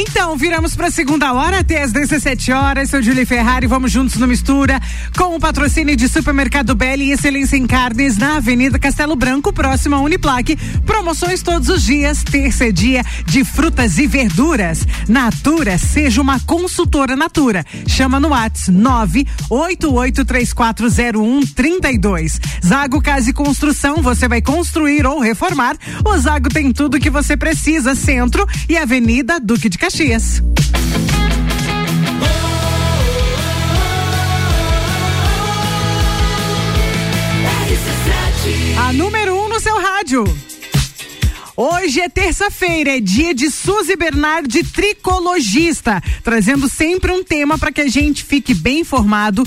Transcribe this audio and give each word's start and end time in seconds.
Então, 0.00 0.36
viramos 0.36 0.76
para 0.76 0.86
a 0.86 0.92
segunda 0.92 1.32
hora, 1.32 1.58
até 1.58 1.82
às 1.82 1.90
17 1.90 2.52
horas. 2.52 2.90
Sou 2.90 3.02
Julie 3.02 3.26
Ferrari, 3.26 3.66
vamos 3.66 3.90
juntos 3.90 4.14
no 4.14 4.28
Mistura, 4.28 4.80
com 5.16 5.34
o 5.34 5.40
patrocínio 5.40 5.96
de 5.96 6.08
Supermercado 6.08 6.72
Belli 6.76 7.06
e 7.06 7.10
Excelência 7.10 7.56
em 7.56 7.66
Carnes, 7.66 8.16
na 8.16 8.36
Avenida 8.36 8.78
Castelo 8.78 9.16
Branco, 9.16 9.52
próxima 9.52 9.96
à 9.96 10.00
Uniplaque. 10.00 10.56
Promoções 10.86 11.42
todos 11.42 11.68
os 11.68 11.82
dias, 11.82 12.22
terça 12.22 12.68
é 12.68 12.72
dia 12.72 13.04
de 13.26 13.44
frutas 13.44 13.98
e 13.98 14.06
verduras. 14.06 14.86
Natura, 15.08 15.76
seja 15.78 16.20
uma 16.20 16.38
consultora 16.38 17.16
Natura. 17.16 17.66
Chama 17.88 18.20
no 18.20 18.28
WhatsApp 18.28 18.78
988340132. 19.50 22.40
Zago 22.64 23.02
Casa 23.02 23.30
e 23.30 23.32
Construção, 23.32 23.96
você 23.96 24.28
vai 24.28 24.40
construir 24.40 25.04
ou 25.04 25.18
reformar. 25.18 25.76
O 26.04 26.16
Zago 26.16 26.48
tem 26.50 26.72
tudo 26.72 27.00
que 27.00 27.10
você 27.10 27.36
precisa, 27.36 27.96
centro 27.96 28.46
e 28.68 28.78
Avenida 28.78 29.40
Duque 29.40 29.68
de 29.68 29.76
Caxias. 29.76 29.87
A 38.86 38.92
número 38.92 39.34
1 39.34 39.44
um 39.44 39.48
no 39.48 39.58
seu 39.58 39.80
rádio. 39.80 40.24
Hoje 41.56 42.00
é 42.02 42.08
terça-feira, 42.10 42.98
é 42.98 43.00
dia 43.00 43.32
de 43.32 43.50
Suzy 43.50 43.96
Bernardi, 43.96 44.62
tricologista, 44.62 46.02
trazendo 46.22 46.68
sempre 46.68 47.10
um 47.10 47.24
tema 47.24 47.58
para 47.58 47.72
que 47.72 47.80
a 47.80 47.88
gente 47.88 48.22
fique 48.22 48.52
bem 48.52 48.80
informado 48.80 49.42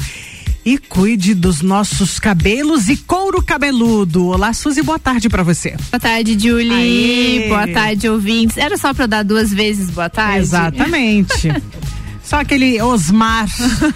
e 0.65 0.77
cuide 0.77 1.33
dos 1.33 1.61
nossos 1.61 2.19
cabelos 2.19 2.89
e 2.89 2.97
couro 2.97 3.41
cabeludo. 3.41 4.27
Olá, 4.27 4.53
Suzy, 4.53 4.81
boa 4.81 4.99
tarde 4.99 5.29
para 5.29 5.43
você. 5.43 5.75
Boa 5.89 5.99
tarde, 5.99 6.37
Julie. 6.39 6.71
Aê. 6.71 7.47
Boa 7.47 7.67
tarde, 7.67 8.09
ouvintes. 8.09 8.57
Era 8.57 8.77
só 8.77 8.93
para 8.93 9.07
dar 9.07 9.23
duas 9.23 9.51
vezes 9.51 9.89
boa 9.89 10.09
tarde? 10.09 10.39
Exatamente. 10.39 11.49
Só 12.23 12.39
aquele 12.39 12.81
Osmar, 12.81 13.45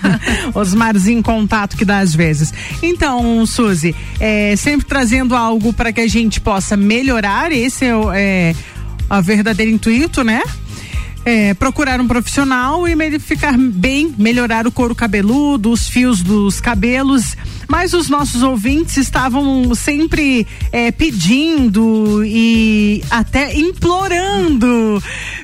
Osmarzinho 0.54 1.20
em 1.20 1.22
contato 1.22 1.78
que 1.78 1.86
dá 1.86 2.00
às 2.00 2.14
vezes. 2.14 2.54
Então, 2.84 3.46
Suzy, 3.46 3.96
é, 4.20 4.56
sempre 4.58 4.86
trazendo 4.86 5.34
algo 5.34 5.72
para 5.72 5.94
que 5.94 6.02
a 6.02 6.08
gente 6.08 6.42
possa 6.42 6.76
melhorar, 6.76 7.54
esse 7.54 7.86
é, 7.86 7.96
o, 7.96 8.12
é 8.12 8.54
a 9.10 9.22
verdadeiro 9.22 9.72
intuito, 9.72 10.22
né? 10.22 10.42
É, 11.26 11.56
procurar 11.56 12.00
um 12.00 12.08
profissional 12.08 12.88
e 12.88 13.20
ficar 13.20 13.58
bem, 13.58 14.14
melhorar 14.16 14.68
o 14.68 14.72
couro 14.72 14.94
cabeludo, 14.94 15.72
os 15.72 15.90
fios 15.90 16.22
dos 16.22 16.62
cabelos. 16.62 17.36
Mas 17.68 17.94
os 17.94 18.10
nossos 18.10 18.44
ouvintes 18.44 18.98
estavam 18.98 19.74
sempre 19.76 20.46
é, 20.72 20.92
pedindo 20.92 22.24
e 22.26 23.04
até 23.10 23.56
implorando 23.56 25.02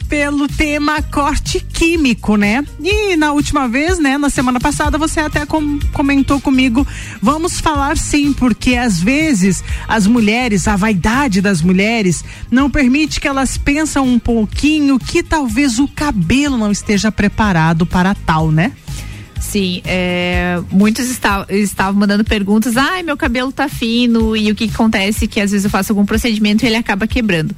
pelo 0.08 0.46
tema 0.48 1.02
corte 1.02 1.60
químico, 1.62 2.36
né? 2.36 2.66
E 2.84 3.16
na 3.16 3.32
última 3.32 3.68
vez, 3.68 3.98
né, 3.98 4.18
na 4.18 4.30
semana 4.30 4.60
passada, 4.60 4.98
você 4.98 5.22
até 5.22 5.46
com, 5.46 5.80
comentou 5.94 6.40
comigo, 6.42 6.86
vamos 7.22 7.62
falar 7.62 7.98
sim, 7.98 8.34
porque 8.34 8.76
às 8.76 9.00
vezes 9.00 9.64
as 9.88 10.06
mulheres, 10.06 10.68
a 10.68 10.76
vaidade 10.76 11.40
das 11.40 11.62
mulheres, 11.62 12.26
não 12.52 12.70
permite 12.70 13.22
que 13.22 13.28
elas 13.28 13.58
pensam 13.58 14.06
um 14.06 14.20
pouquinho 14.20 15.00
que 15.00 15.24
talvez 15.24 15.80
o 15.80 15.88
cabelo 15.88 16.58
não 16.58 16.72
esteja 16.72 17.10
preparado 17.10 17.86
para 17.86 18.14
tal, 18.14 18.52
né? 18.52 18.74
Sim, 19.42 19.82
é, 19.84 20.62
muitos 20.70 21.10
estavam 21.50 22.00
mandando 22.00 22.24
perguntas, 22.24 22.78
ai, 22.78 23.02
meu 23.02 23.18
cabelo 23.18 23.52
tá 23.52 23.68
fino, 23.68 24.38
e 24.38 24.52
o 24.52 24.56
que, 24.56 24.68
que 24.68 24.74
acontece 24.74 25.28
que 25.28 25.42
às 25.42 25.52
vezes 25.52 25.66
eu 25.66 25.70
faço 25.70 25.92
algum 25.92 26.06
procedimento 26.06 26.64
e 26.64 26.68
ele 26.68 26.78
acaba 26.78 27.08
quebrando. 27.08 27.54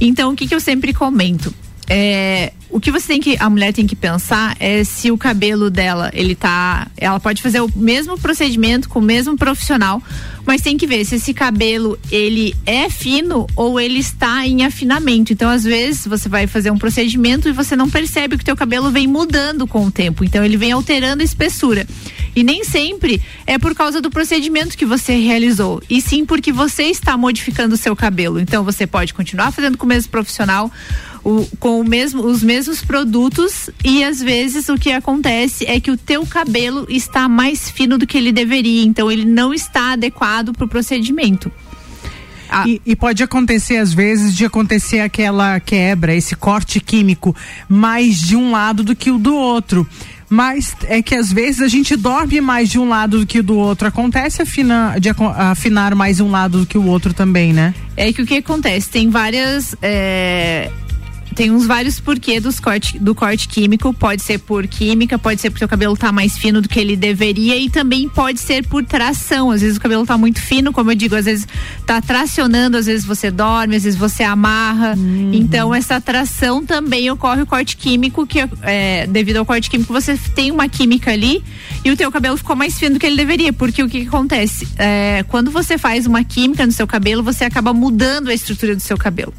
Então, 0.00 0.32
o 0.32 0.34
que, 0.34 0.48
que 0.48 0.54
eu 0.54 0.60
sempre 0.60 0.92
comento? 0.92 1.54
É, 1.88 2.52
o 2.70 2.78
que 2.78 2.90
você 2.90 3.06
tem 3.06 3.20
que 3.20 3.36
a 3.40 3.48
mulher 3.48 3.72
tem 3.72 3.86
que 3.86 3.96
pensar 3.96 4.54
é 4.60 4.84
se 4.84 5.10
o 5.10 5.16
cabelo 5.16 5.70
dela 5.70 6.10
ele 6.12 6.34
tá 6.34 6.86
ela 6.98 7.18
pode 7.18 7.40
fazer 7.40 7.60
o 7.60 7.70
mesmo 7.74 8.18
procedimento 8.18 8.90
com 8.90 8.98
o 8.98 9.02
mesmo 9.02 9.38
profissional 9.38 10.02
mas 10.48 10.62
tem 10.62 10.78
que 10.78 10.86
ver 10.86 11.04
se 11.04 11.16
esse 11.16 11.34
cabelo 11.34 11.98
ele 12.10 12.54
é 12.64 12.88
fino 12.88 13.46
ou 13.54 13.78
ele 13.78 13.98
está 13.98 14.46
em 14.46 14.64
afinamento. 14.64 15.30
Então 15.30 15.50
às 15.50 15.62
vezes 15.62 16.06
você 16.06 16.26
vai 16.26 16.46
fazer 16.46 16.70
um 16.70 16.78
procedimento 16.78 17.50
e 17.50 17.52
você 17.52 17.76
não 17.76 17.90
percebe 17.90 18.38
que 18.38 18.42
o 18.42 18.46
teu 18.46 18.56
cabelo 18.56 18.90
vem 18.90 19.06
mudando 19.06 19.66
com 19.66 19.84
o 19.84 19.90
tempo. 19.90 20.24
Então 20.24 20.42
ele 20.42 20.56
vem 20.56 20.72
alterando 20.72 21.20
a 21.20 21.24
espessura. 21.24 21.86
E 22.34 22.42
nem 22.42 22.64
sempre 22.64 23.20
é 23.46 23.58
por 23.58 23.74
causa 23.74 24.00
do 24.00 24.10
procedimento 24.10 24.78
que 24.78 24.86
você 24.86 25.18
realizou 25.18 25.82
e 25.90 26.00
sim 26.00 26.24
porque 26.24 26.50
você 26.50 26.84
está 26.84 27.14
modificando 27.14 27.74
o 27.74 27.78
seu 27.78 27.94
cabelo. 27.94 28.40
Então 28.40 28.64
você 28.64 28.86
pode 28.86 29.12
continuar 29.12 29.52
fazendo 29.52 29.76
com 29.76 29.84
o 29.84 29.88
mesmo 29.88 30.10
profissional 30.10 30.72
o, 31.28 31.46
com 31.58 31.80
o 31.80 31.84
mesmo, 31.84 32.24
os 32.24 32.42
mesmos 32.42 32.82
produtos 32.82 33.68
e 33.84 34.02
às 34.02 34.18
vezes 34.18 34.68
o 34.70 34.76
que 34.76 34.90
acontece 34.90 35.66
é 35.66 35.78
que 35.78 35.90
o 35.90 35.96
teu 35.96 36.24
cabelo 36.24 36.86
está 36.88 37.28
mais 37.28 37.70
fino 37.70 37.98
do 37.98 38.06
que 38.06 38.16
ele 38.16 38.32
deveria, 38.32 38.82
então 38.82 39.10
ele 39.10 39.26
não 39.26 39.52
está 39.52 39.92
adequado 39.92 40.54
para 40.54 40.64
o 40.64 40.68
procedimento. 40.68 41.52
Ah. 42.48 42.64
E, 42.66 42.80
e, 42.86 42.96
pode 42.96 43.22
acontecer, 43.22 43.76
às 43.76 43.92
vezes, 43.92 44.34
de 44.34 44.46
acontecer 44.46 45.00
aquela 45.00 45.60
quebra, 45.60 46.14
esse 46.14 46.34
corte 46.34 46.80
químico, 46.80 47.36
mais 47.68 48.18
de 48.18 48.34
um 48.36 48.50
lado 48.50 48.82
do 48.82 48.96
que 48.96 49.10
o 49.10 49.18
do 49.18 49.34
outro. 49.34 49.86
Mas 50.30 50.74
é 50.84 51.02
que 51.02 51.14
às 51.14 51.30
vezes 51.30 51.60
a 51.60 51.68
gente 51.68 51.94
dorme 51.94 52.40
mais 52.40 52.70
de 52.70 52.78
um 52.78 52.88
lado 52.88 53.20
do 53.20 53.26
que 53.26 53.42
do 53.42 53.54
outro. 53.54 53.86
Acontece 53.86 54.40
afina, 54.40 54.96
de 54.98 55.10
afinar 55.10 55.94
mais 55.94 56.20
um 56.20 56.30
lado 56.30 56.60
do 56.60 56.66
que 56.66 56.78
o 56.78 56.86
outro 56.86 57.12
também, 57.12 57.52
né? 57.52 57.74
É 57.94 58.10
que 58.14 58.22
o 58.22 58.26
que 58.26 58.38
acontece? 58.38 58.88
Tem 58.88 59.10
várias. 59.10 59.74
É 59.82 60.70
tem 61.38 61.52
uns 61.52 61.66
vários 61.66 62.00
porquês 62.00 62.42
dos 62.42 62.58
corte, 62.58 62.98
do 62.98 63.14
corte 63.14 63.46
químico. 63.46 63.94
Pode 63.94 64.22
ser 64.22 64.38
por 64.38 64.66
química, 64.66 65.16
pode 65.16 65.40
ser 65.40 65.50
porque 65.50 65.64
o 65.64 65.68
cabelo 65.68 65.96
tá 65.96 66.10
mais 66.10 66.36
fino 66.36 66.60
do 66.60 66.68
que 66.68 66.80
ele 66.80 66.96
deveria 66.96 67.56
e 67.56 67.70
também 67.70 68.08
pode 68.08 68.40
ser 68.40 68.66
por 68.66 68.84
tração. 68.84 69.52
Às 69.52 69.60
vezes 69.60 69.76
o 69.76 69.80
cabelo 69.80 70.04
tá 70.04 70.18
muito 70.18 70.42
fino, 70.42 70.72
como 70.72 70.90
eu 70.90 70.96
digo, 70.96 71.14
às 71.14 71.26
vezes 71.26 71.46
tá 71.86 72.00
tracionando, 72.02 72.76
às 72.76 72.86
vezes 72.86 73.06
você 73.06 73.30
dorme, 73.30 73.76
às 73.76 73.84
vezes 73.84 73.96
você 73.96 74.24
amarra. 74.24 74.96
Uhum. 74.96 75.30
Então 75.32 75.72
essa 75.72 76.00
tração 76.00 76.66
também 76.66 77.08
ocorre 77.08 77.42
o 77.42 77.46
corte 77.46 77.76
químico, 77.76 78.26
que 78.26 78.40
é, 78.62 79.06
devido 79.06 79.36
ao 79.36 79.46
corte 79.46 79.70
químico 79.70 79.92
você 79.92 80.18
tem 80.34 80.50
uma 80.50 80.68
química 80.68 81.12
ali 81.12 81.44
e 81.84 81.92
o 81.92 81.96
teu 81.96 82.10
cabelo 82.10 82.36
ficou 82.36 82.56
mais 82.56 82.76
fino 82.76 82.94
do 82.94 82.98
que 82.98 83.06
ele 83.06 83.16
deveria. 83.16 83.52
Porque 83.52 83.80
o 83.80 83.88
que, 83.88 84.00
que 84.00 84.08
acontece? 84.08 84.66
É, 84.76 85.24
quando 85.28 85.52
você 85.52 85.78
faz 85.78 86.04
uma 86.04 86.24
química 86.24 86.66
no 86.66 86.72
seu 86.72 86.86
cabelo, 86.88 87.22
você 87.22 87.44
acaba 87.44 87.72
mudando 87.72 88.26
a 88.26 88.34
estrutura 88.34 88.74
do 88.74 88.82
seu 88.82 88.98
cabelo. 88.98 89.32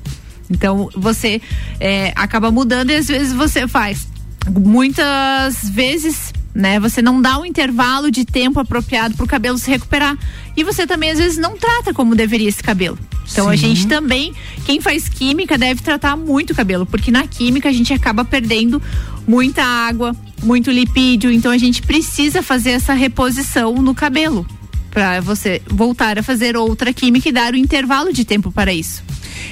Então 0.50 0.90
você 0.96 1.42
é, 1.80 2.12
acaba 2.16 2.52
mudando 2.52 2.90
e 2.90 2.96
às 2.96 3.08
vezes 3.08 3.34
você 3.34 3.68
faz. 3.68 4.08
Muitas 4.50 5.70
vezes 5.70 6.34
né? 6.54 6.80
Você 6.80 7.02
não 7.02 7.22
dá 7.22 7.40
um 7.40 7.46
intervalo 7.46 8.12
de 8.12 8.26
tempo 8.26 8.60
apropriado 8.60 9.16
para 9.16 9.24
o 9.24 9.28
cabelo 9.28 9.58
se 9.58 9.70
recuperar. 9.70 10.18
E 10.58 10.64
você 10.64 10.86
também 10.86 11.12
às 11.12 11.18
vezes 11.18 11.38
não 11.38 11.58
trata 11.58 11.94
como 11.94 12.16
deveria 12.16 12.50
esse 12.50 12.62
cabelo. 12.62 12.98
Então 13.32 13.46
Sim. 13.46 13.52
a 13.52 13.56
gente 13.56 13.88
também, 13.88 14.34
quem 14.66 14.82
faz 14.82 15.08
química 15.08 15.58
deve 15.58 15.82
tratar 15.82 16.18
muito 16.18 16.52
o 16.52 16.56
cabelo, 16.56 16.86
porque 16.86 17.12
na 17.12 17.28
química 17.28 17.70
a 17.70 17.72
gente 17.72 17.94
acaba 17.94 18.26
perdendo 18.26 18.82
muita 19.28 19.64
água, 19.64 20.16
muito 20.42 20.72
lipídio, 20.72 21.32
então 21.32 21.52
a 21.52 21.58
gente 21.58 21.82
precisa 21.84 22.42
fazer 22.42 22.72
essa 22.72 22.94
reposição 22.94 23.76
no 23.76 23.94
cabelo 23.94 24.46
para 24.90 25.22
você 25.22 25.62
voltar 25.68 26.18
a 26.18 26.24
fazer 26.24 26.58
outra 26.58 26.92
química 26.92 27.30
e 27.30 27.32
dar 27.32 27.54
o 27.54 27.56
um 27.56 27.60
intervalo 27.60 28.12
de 28.12 28.26
tempo 28.26 28.52
para 28.52 28.74
isso. 28.74 29.04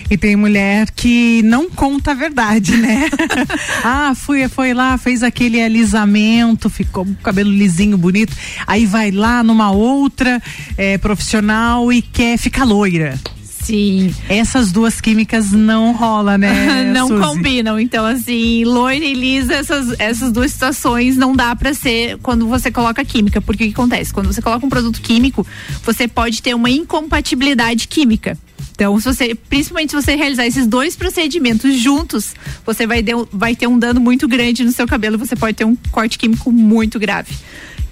E 0.09 0.17
tem 0.17 0.35
mulher 0.35 0.89
que 0.91 1.41
não 1.43 1.69
conta 1.69 2.11
a 2.11 2.13
verdade, 2.13 2.77
né? 2.77 3.09
ah, 3.83 4.13
fui, 4.15 4.47
foi 4.47 4.73
lá, 4.73 4.97
fez 4.97 5.23
aquele 5.23 5.61
alisamento, 5.61 6.69
ficou 6.69 7.05
com 7.05 7.11
o 7.11 7.15
cabelo 7.15 7.51
lisinho, 7.51 7.97
bonito. 7.97 8.35
Aí 8.65 8.85
vai 8.85 9.11
lá 9.11 9.43
numa 9.43 9.71
outra 9.71 10.41
é, 10.77 10.97
profissional 10.97 11.91
e 11.91 12.01
quer 12.01 12.37
ficar 12.37 12.63
loira. 12.63 13.19
Sim. 13.67 14.15
Essas 14.29 14.71
duas 14.71 15.01
químicas 15.01 15.51
não 15.51 15.91
rola, 15.91 16.37
né? 16.37 16.85
não 16.95 17.09
Suzy? 17.09 17.21
combinam. 17.21 17.77
Então, 17.77 18.05
assim, 18.05 18.63
loira 18.63 19.03
e 19.03 19.13
lisa, 19.13 19.53
essas, 19.53 19.99
essas 19.99 20.31
duas 20.31 20.53
situações 20.53 21.17
não 21.17 21.35
dá 21.35 21.53
para 21.53 21.73
ser 21.73 22.17
quando 22.19 22.47
você 22.47 22.71
coloca 22.71 23.03
química. 23.03 23.41
Porque 23.41 23.65
o 23.65 23.67
que 23.67 23.73
acontece? 23.73 24.13
Quando 24.13 24.27
você 24.27 24.41
coloca 24.41 24.65
um 24.65 24.69
produto 24.69 25.01
químico, 25.01 25.45
você 25.83 26.07
pode 26.07 26.41
ter 26.41 26.55
uma 26.55 26.69
incompatibilidade 26.69 27.89
química. 27.89 28.37
Então, 28.71 28.97
se 28.99 29.05
você, 29.05 29.35
principalmente 29.35 29.89
se 29.89 29.95
você 29.95 30.15
realizar 30.15 30.45
esses 30.45 30.65
dois 30.65 30.95
procedimentos 30.95 31.77
juntos, 31.77 32.35
você 32.65 32.87
vai, 32.87 33.01
de, 33.01 33.11
vai 33.33 33.53
ter 33.53 33.67
um 33.67 33.77
dano 33.77 33.99
muito 33.99 34.27
grande 34.29 34.63
no 34.63 34.71
seu 34.71 34.87
cabelo, 34.87 35.17
você 35.17 35.35
pode 35.35 35.57
ter 35.57 35.65
um 35.65 35.75
corte 35.91 36.17
químico 36.17 36.51
muito 36.51 36.97
grave. 36.97 37.35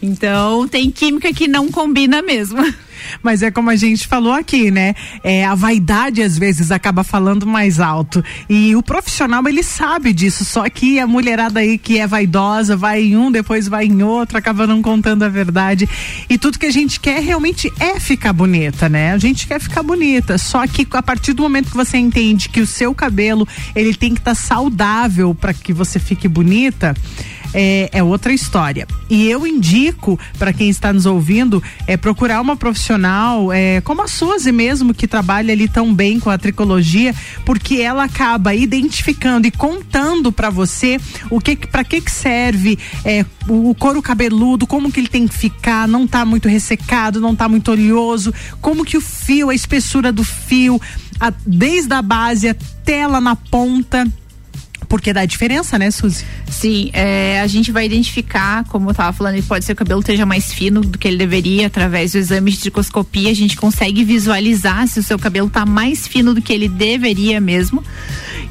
Então 0.02 0.68
tem 0.68 0.92
química 0.92 1.32
que 1.34 1.48
não 1.48 1.70
combina 1.70 2.22
mesmo. 2.22 2.60
Mas 3.22 3.42
é 3.42 3.52
como 3.52 3.70
a 3.70 3.76
gente 3.76 4.08
falou 4.08 4.34
aqui, 4.34 4.72
né? 4.72 4.96
É, 5.24 5.46
a 5.46 5.56
vaidade 5.56 6.22
às 6.22 6.38
vezes 6.38 6.72
acaba 6.72 7.04
falando 7.04 7.46
mais 7.46 7.80
alto. 7.80 8.24
E 8.50 8.76
o 8.76 8.84
profissional, 8.84 9.46
ele 9.48 9.64
sabe 9.64 10.14
disso. 10.14 10.46
Só 10.46 10.68
que 10.70 11.00
a 11.00 11.08
mulherada 11.08 11.60
aí 11.60 11.78
que 11.78 12.00
é 12.00 12.08
vaidosa, 12.08 12.76
vai 12.76 13.04
em 13.04 13.18
um, 13.18 13.32
depois 13.32 13.68
vai 13.68 13.86
em 13.86 14.04
outro, 14.04 14.38
acaba 14.38 14.66
não 14.68 14.82
contando 14.82 15.24
a 15.24 15.30
verdade. 15.30 15.88
E 16.30 16.38
tudo 16.38 16.60
que 16.60 16.66
a 16.66 16.72
gente 16.72 17.00
quer 17.00 17.22
realmente 17.22 17.72
é 17.80 18.00
ficar 18.00 18.34
bonita, 18.34 18.90
né? 18.90 19.14
A 19.14 19.18
gente 19.18 19.48
quer 19.48 19.60
ficar 19.60 19.84
bonita. 19.84 20.38
Só 20.38 20.66
que 20.68 20.88
a 20.92 21.04
partir 21.04 21.34
do 21.34 21.44
momento 21.44 21.72
que 21.72 21.78
você 21.78 21.98
entende 21.98 22.50
que 22.50 22.62
o 22.62 22.68
seu 22.68 22.94
cabelo, 22.94 23.48
ele 23.76 23.94
tem 23.94 24.14
que 24.14 24.20
estar 24.20 24.32
tá 24.32 24.36
saudável 24.36 25.34
para 25.36 25.54
que 25.54 25.74
você 25.74 26.00
fique 26.00 26.28
bonita 26.28 26.96
é, 27.56 27.90
é 27.92 28.04
outra 28.04 28.34
história. 28.34 28.86
E 29.10 29.28
eu 29.28 29.48
indico 29.48 30.20
para 30.38 30.52
quem 30.52 30.70
está 30.70 30.92
nos 30.92 31.06
ouvindo 31.06 31.64
é 31.88 31.96
procurar 31.96 32.42
uma 32.42 32.58
profissional 32.58 33.52
é, 33.52 33.80
como 33.82 34.02
a 34.02 34.08
Suzy 34.08 34.52
mesmo 34.52 34.94
que 34.94 35.08
trabalha 35.08 35.54
ali 35.54 35.70
tão 35.70 35.94
bem 35.94 36.20
com 36.20 36.30
a 36.30 36.38
tricologia, 36.38 37.16
porque 37.46 37.76
ela 37.76 38.04
acaba 38.04 38.54
identificando 38.54 39.48
e 39.48 39.52
contando 39.52 40.32
para 40.32 40.50
você 40.50 41.00
o 41.30 41.40
que 41.40 41.56
para 41.56 41.84
que 41.86 42.02
que 42.02 42.12
serve 42.12 42.78
é, 43.06 43.26
o, 43.48 43.70
o 43.70 43.76
couro 43.76 44.02
cabeludo, 44.02 44.68
como 44.68 44.92
que 44.92 45.00
ele 45.00 45.08
tem 45.08 45.26
que 45.26 45.38
ficar, 45.38 45.88
não 45.88 46.06
tá 46.06 46.26
muito 46.26 46.50
ressecado, 46.50 47.22
não 47.22 47.36
tá 47.36 47.48
muito 47.48 47.72
oleoso, 47.72 48.34
como 48.60 48.84
que 48.84 48.98
o 48.98 49.02
fio, 49.02 49.50
a 49.50 49.56
espessura 49.56 50.12
do 50.12 50.24
fio, 50.24 50.82
a, 51.20 51.32
desde 51.46 51.94
a 51.94 52.02
base 52.02 52.50
até 52.50 53.08
lá 53.08 53.22
na 53.22 53.36
ponta 53.36 54.06
porque 54.86 55.12
dá 55.14 55.26
diferença, 55.26 55.78
né, 55.78 55.92
Suzy? 55.92 56.26
Sim, 56.50 56.90
é, 56.94 57.42
a 57.42 57.48
gente 57.48 57.72
vai 57.72 57.86
identificar, 57.86 58.64
como 58.66 58.88
eu 58.88 58.92
estava 58.92 59.12
falando, 59.12 59.42
pode 59.44 59.66
ser 59.66 59.74
que 59.74 59.82
o 59.82 59.86
cabelo 59.86 60.00
esteja 60.00 60.26
mais 60.26 60.54
fino 60.54 60.82
do 60.82 60.98
que 60.98 61.08
ele 61.08 61.18
deveria, 61.18 61.68
através 61.68 62.14
do 62.14 62.18
exame 62.18 62.52
de 62.52 62.60
tricoscopia, 62.60 63.30
a 63.30 63.34
gente 63.34 63.56
consegue 63.56 64.04
visualizar 64.04 64.88
se 64.88 65.00
o 65.00 65.04
seu 65.04 65.18
cabelo 65.18 65.48
está 65.48 65.66
mais 65.66 66.08
fino 66.08 66.34
do 66.34 66.42
que 66.42 66.54
ele 66.54 66.68
deveria 66.68 67.40
mesmo. 67.42 67.84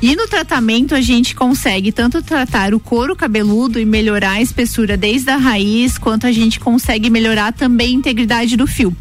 E 0.02 0.14
no 0.16 0.26
tratamento 0.28 0.94
a 0.94 1.00
gente 1.00 1.34
consegue 1.34 1.90
tanto 1.92 2.22
tratar 2.22 2.74
o 2.74 2.80
couro 2.80 3.16
cabeludo 3.16 3.80
e 3.80 3.84
melhorar 3.84 4.32
a 4.32 4.42
espessura 4.42 4.96
desde 4.96 5.30
a 5.30 5.36
raiz, 5.36 5.96
quanto 5.96 6.26
a 6.26 6.32
gente 6.32 6.60
consegue 6.60 7.08
melhorar 7.08 7.52
também 7.52 7.88
a 7.88 7.98
integridade 7.98 8.56
do 8.56 8.66
fio. 8.66 8.94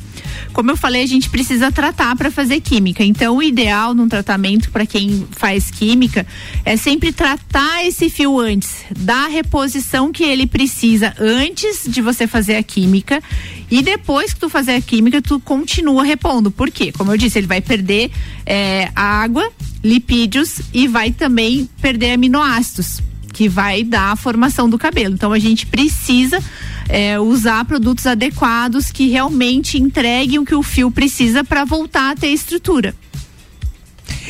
Como 0.54 0.70
eu 0.72 0.78
falei, 0.78 1.04
a 1.04 1.08
gente 1.08 1.30
precisa 1.30 1.72
tratar 1.72 2.16
para 2.16 2.30
fazer 2.30 2.62
química. 2.62 3.04
Então, 3.04 3.38
o 3.38 3.44
ideal 3.44 3.94
num 3.94 4.08
tratamento 4.08 4.70
para 4.72 4.86
quem 4.86 5.26
faz 5.32 5.72
química 5.72 6.26
é 6.64 6.78
sempre 6.78 7.12
tratar 7.12 7.84
esse 7.86 8.10
fio 8.10 8.40
antes, 8.40 8.86
dar 8.98 9.26
a 9.26 9.28
reposição 9.28 10.12
que 10.12 10.24
ele 10.24 10.46
precisa 10.46 11.14
antes 11.20 11.86
de 11.88 12.02
você 12.02 12.28
fazer 12.28 12.56
a 12.56 12.64
química 12.64 13.22
e 13.70 13.82
depois 13.82 14.34
que 14.34 14.40
tu 14.40 14.50
fazer 14.50 14.76
a 14.76 14.82
química, 14.82 15.22
tu 15.22 15.40
continua 15.40 16.04
repondo. 16.04 16.52
Por 16.52 16.70
quê? 16.70 16.92
Como 16.92 17.12
eu 17.12 17.18
disse, 17.18 17.40
ele 17.40 17.48
vai 17.48 17.60
perder 17.60 18.12
é, 18.46 18.92
água, 18.96 19.52
lipídios 19.84 20.62
e 20.72 20.88
vai 20.88 21.12
também 21.12 21.68
perder 21.82 22.12
aminoácidos 22.12 23.02
que 23.34 23.50
vai 23.50 23.84
dar 23.84 24.12
a 24.12 24.16
formação 24.16 24.70
do 24.70 24.78
cabelo. 24.78 25.16
Então 25.16 25.34
a 25.34 25.40
gente 25.40 25.66
precisa 25.66 26.40
é, 26.88 27.20
usar 27.20 27.66
produtos 27.66 28.06
adequados 28.06 28.92
que 28.92 29.10
realmente 29.10 29.78
entreguem 29.78 30.40
o 30.40 30.46
que 30.46 30.56
o 30.56 30.64
fio 30.64 30.92
precisa 30.92 31.44
para 31.44 31.66
voltar 31.66 32.12
a 32.12 32.16
ter 32.16 32.28
estrutura. 32.28 32.96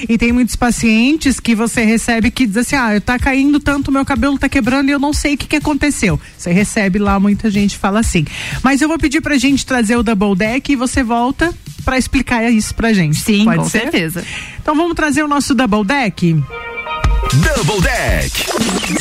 E 0.10 0.18
tem 0.18 0.32
muitos 0.32 0.56
pacientes 0.56 1.40
que 1.40 1.54
você 1.54 1.84
recebe 1.84 2.32
que 2.32 2.48
diz 2.48 2.58
assim: 2.58 2.76
ah, 2.76 3.00
tá 3.00 3.20
caindo 3.20 3.60
tanto, 3.60 3.92
meu 3.92 4.04
cabelo 4.06 4.40
tá 4.40 4.50
quebrando 4.50 4.90
e 4.90 4.92
eu 4.92 5.00
não 5.00 5.14
sei 5.14 5.36
o 5.36 5.38
que, 5.38 5.48
que 5.48 5.56
aconteceu. 5.56 6.20
Você 6.38 6.52
recebe 6.52 6.98
lá, 6.98 7.20
muita 7.20 7.50
gente 7.50 7.78
fala 7.78 8.00
assim. 8.00 8.26
Mas 8.64 8.82
eu 8.82 8.88
vou 8.88 8.98
pedir 8.98 9.22
pra 9.22 9.38
gente 9.38 9.66
trazer 9.66 9.96
o 9.96 10.04
Double 10.04 10.36
Deck 10.36 10.72
e 10.72 10.76
você 10.76 11.04
volta 11.04 11.54
para 11.86 11.98
explicar 11.98 12.50
isso 12.50 12.74
pra 12.74 12.94
gente. 12.94 13.18
Sim, 13.18 13.46
Pode 13.46 13.58
com 13.58 13.70
ser? 13.70 13.82
certeza. 13.82 14.26
Então 14.62 14.76
vamos 14.76 14.96
trazer 14.96 15.24
o 15.24 15.28
nosso 15.28 15.54
Double 15.54 15.86
Deck? 15.86 16.42
Double 17.34 17.82
Deck. 17.82 18.46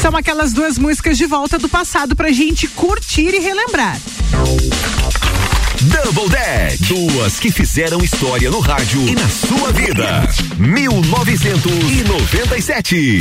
São 0.00 0.16
aquelas 0.16 0.54
duas 0.54 0.78
músicas 0.78 1.18
de 1.18 1.26
volta 1.26 1.58
do 1.58 1.68
passado 1.68 2.16
pra 2.16 2.32
gente 2.32 2.66
curtir 2.68 3.34
e 3.34 3.38
relembrar. 3.38 4.00
Double 5.82 6.30
Deck. 6.30 6.82
Duas 6.84 7.38
que 7.38 7.50
fizeram 7.50 8.02
história 8.02 8.50
no 8.50 8.60
rádio 8.60 9.06
e 9.06 9.14
na 9.14 9.28
sua 9.28 9.70
vida. 9.72 10.26
1997. 10.56 13.20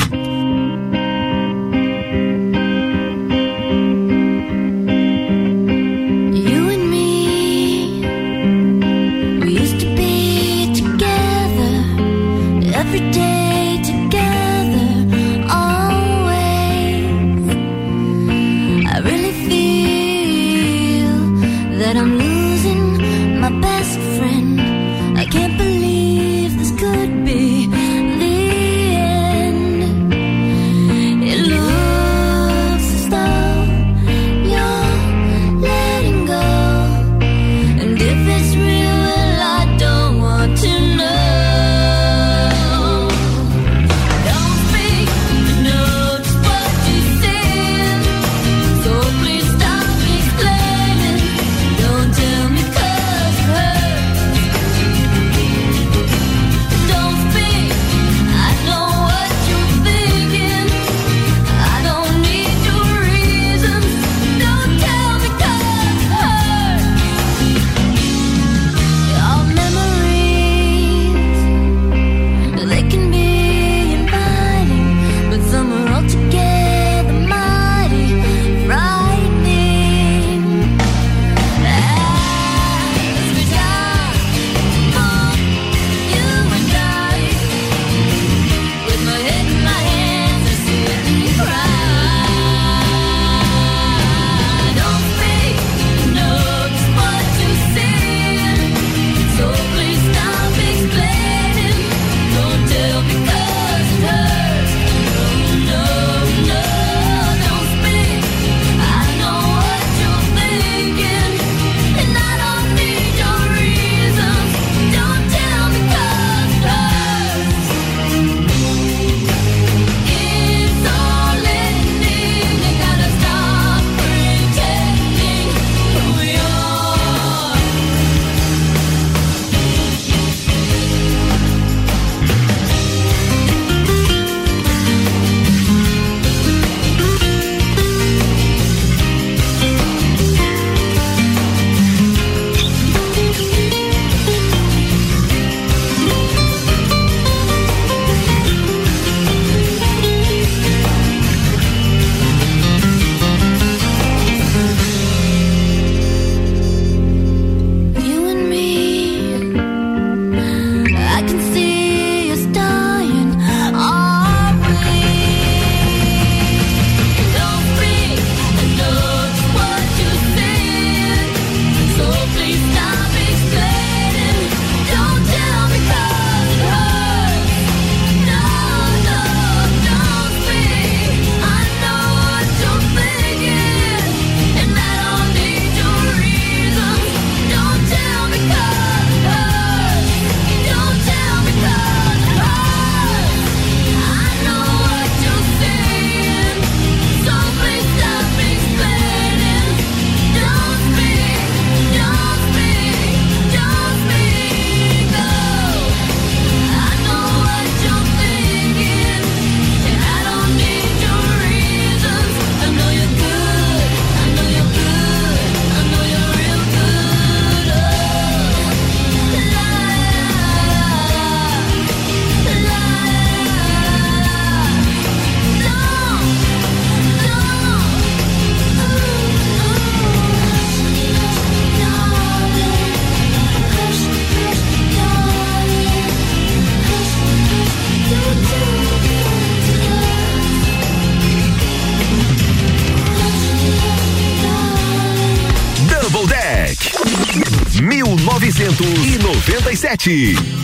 1997. 249.74 250.61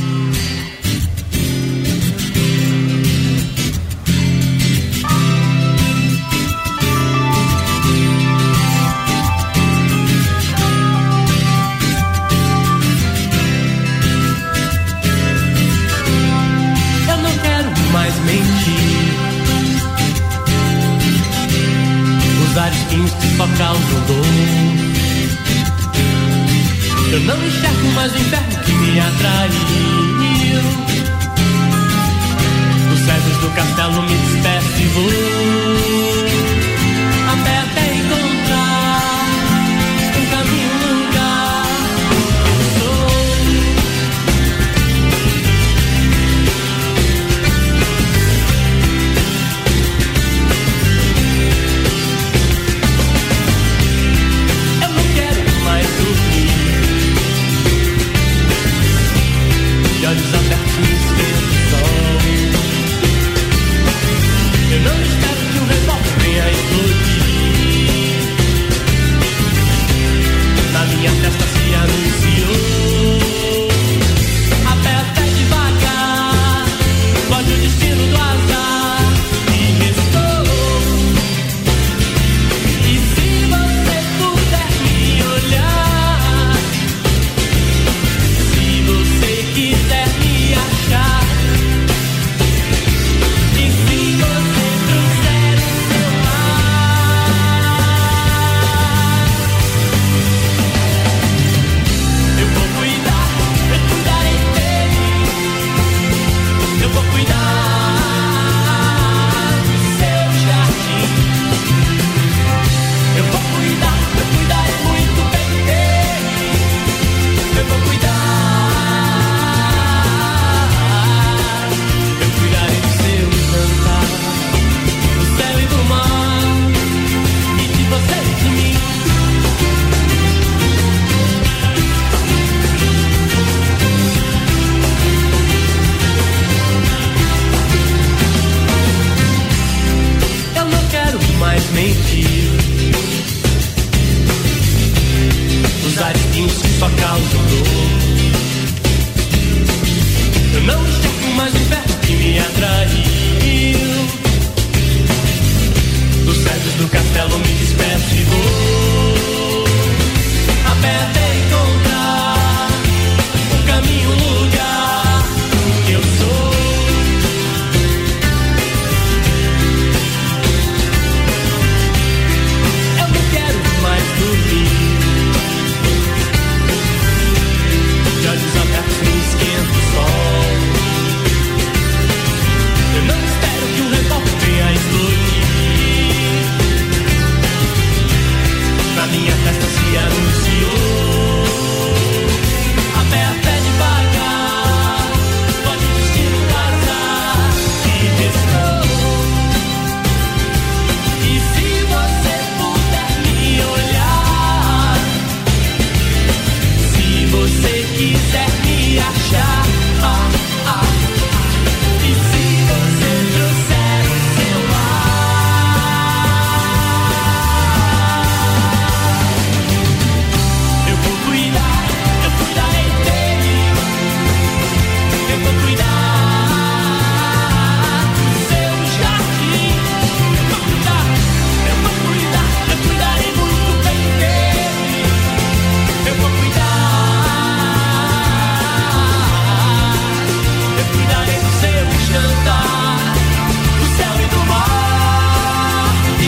Os 32.93 32.99
cedros 32.99 33.37
do 33.37 33.49
castelo 33.55 34.01
me 34.03 34.17
despeço 34.17 34.81
e 34.81 34.85
vou. 34.87 35.36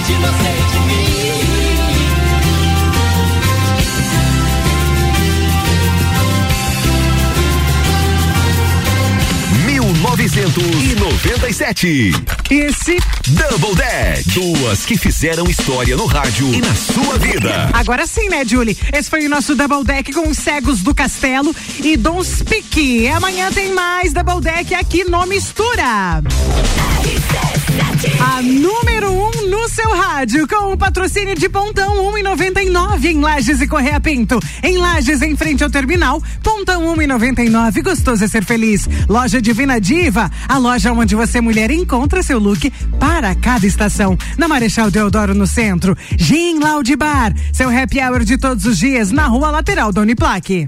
E 0.10 0.14
de 0.14 0.16
você 0.16 0.50
e 0.50 0.72
de 0.72 0.80
mim. 0.88 1.10
1997. 10.40 12.12
Esse 12.50 12.98
Double 13.28 13.76
Deck. 13.76 14.30
Duas 14.32 14.86
que 14.86 14.98
fizeram 14.98 15.46
história 15.50 15.96
no 15.96 16.06
rádio 16.06 16.54
e 16.54 16.62
na 16.62 16.74
sua 16.74 17.18
vida. 17.18 17.70
Agora 17.74 18.08
sim, 18.08 18.30
né, 18.30 18.44
Julie? 18.46 18.78
Esse 18.94 19.10
foi 19.10 19.26
o 19.26 19.30
nosso 19.30 19.56
Double 19.56 19.84
Deck 19.84 20.12
com 20.14 20.30
os 20.30 20.38
cegos 20.38 20.82
do 20.82 20.96
Castelo 20.96 21.56
e 21.84 21.96
Don't 21.96 22.26
Speak. 22.28 23.08
Amanhã 23.08 23.52
tem 23.52 23.74
mais 23.74 24.14
Double 24.14 24.42
Deck 24.42 24.74
aqui 24.74 25.04
no 25.04 25.26
Mistura. 25.26 26.24
A 28.20 28.42
número 28.42 29.12
1 29.12 29.28
um 29.28 29.39
no 29.50 29.68
seu 29.68 29.90
rádio, 29.96 30.48
com 30.48 30.74
o 30.74 30.78
patrocínio 30.78 31.36
de 31.36 31.50
Pontão 31.50 31.96
1,99 32.14 33.06
em 33.06 33.20
Lages 33.20 33.60
e 33.60 33.68
Correia 33.68 34.00
Pinto. 34.00 34.40
Em 34.62 34.78
Lages, 34.78 35.24
em 35.24 35.36
frente 35.36 35.64
ao 35.64 35.70
terminal, 35.70 36.22
Pontão 36.44 36.84
1,99. 36.96 37.82
Gostoso 37.84 38.24
é 38.24 38.28
ser 38.28 38.46
feliz. 38.46 38.88
Loja 39.10 39.42
Divina 39.42 39.82
Diva, 39.82 40.30
a 40.48 40.58
loja 40.58 40.94
onde 40.94 41.16
você, 41.16 41.42
mulher, 41.42 41.72
encontra 41.72 42.22
seu 42.22 42.38
look 42.38 42.72
para 43.00 43.34
cada 43.34 43.66
estação. 43.66 44.16
Na 44.38 44.48
Marechal 44.48 44.92
Deodoro, 44.92 45.34
no 45.34 45.48
centro. 45.48 45.98
Gin 46.16 46.60
Loud 46.60 46.96
Bar, 46.96 47.34
seu 47.52 47.70
happy 47.70 48.00
hour 48.00 48.24
de 48.24 48.38
todos 48.38 48.66
os 48.66 48.78
dias, 48.78 49.12
na 49.12 49.26
rua 49.26 49.50
lateral 49.50 49.92
da 49.92 50.02
Uniplaque. 50.02 50.68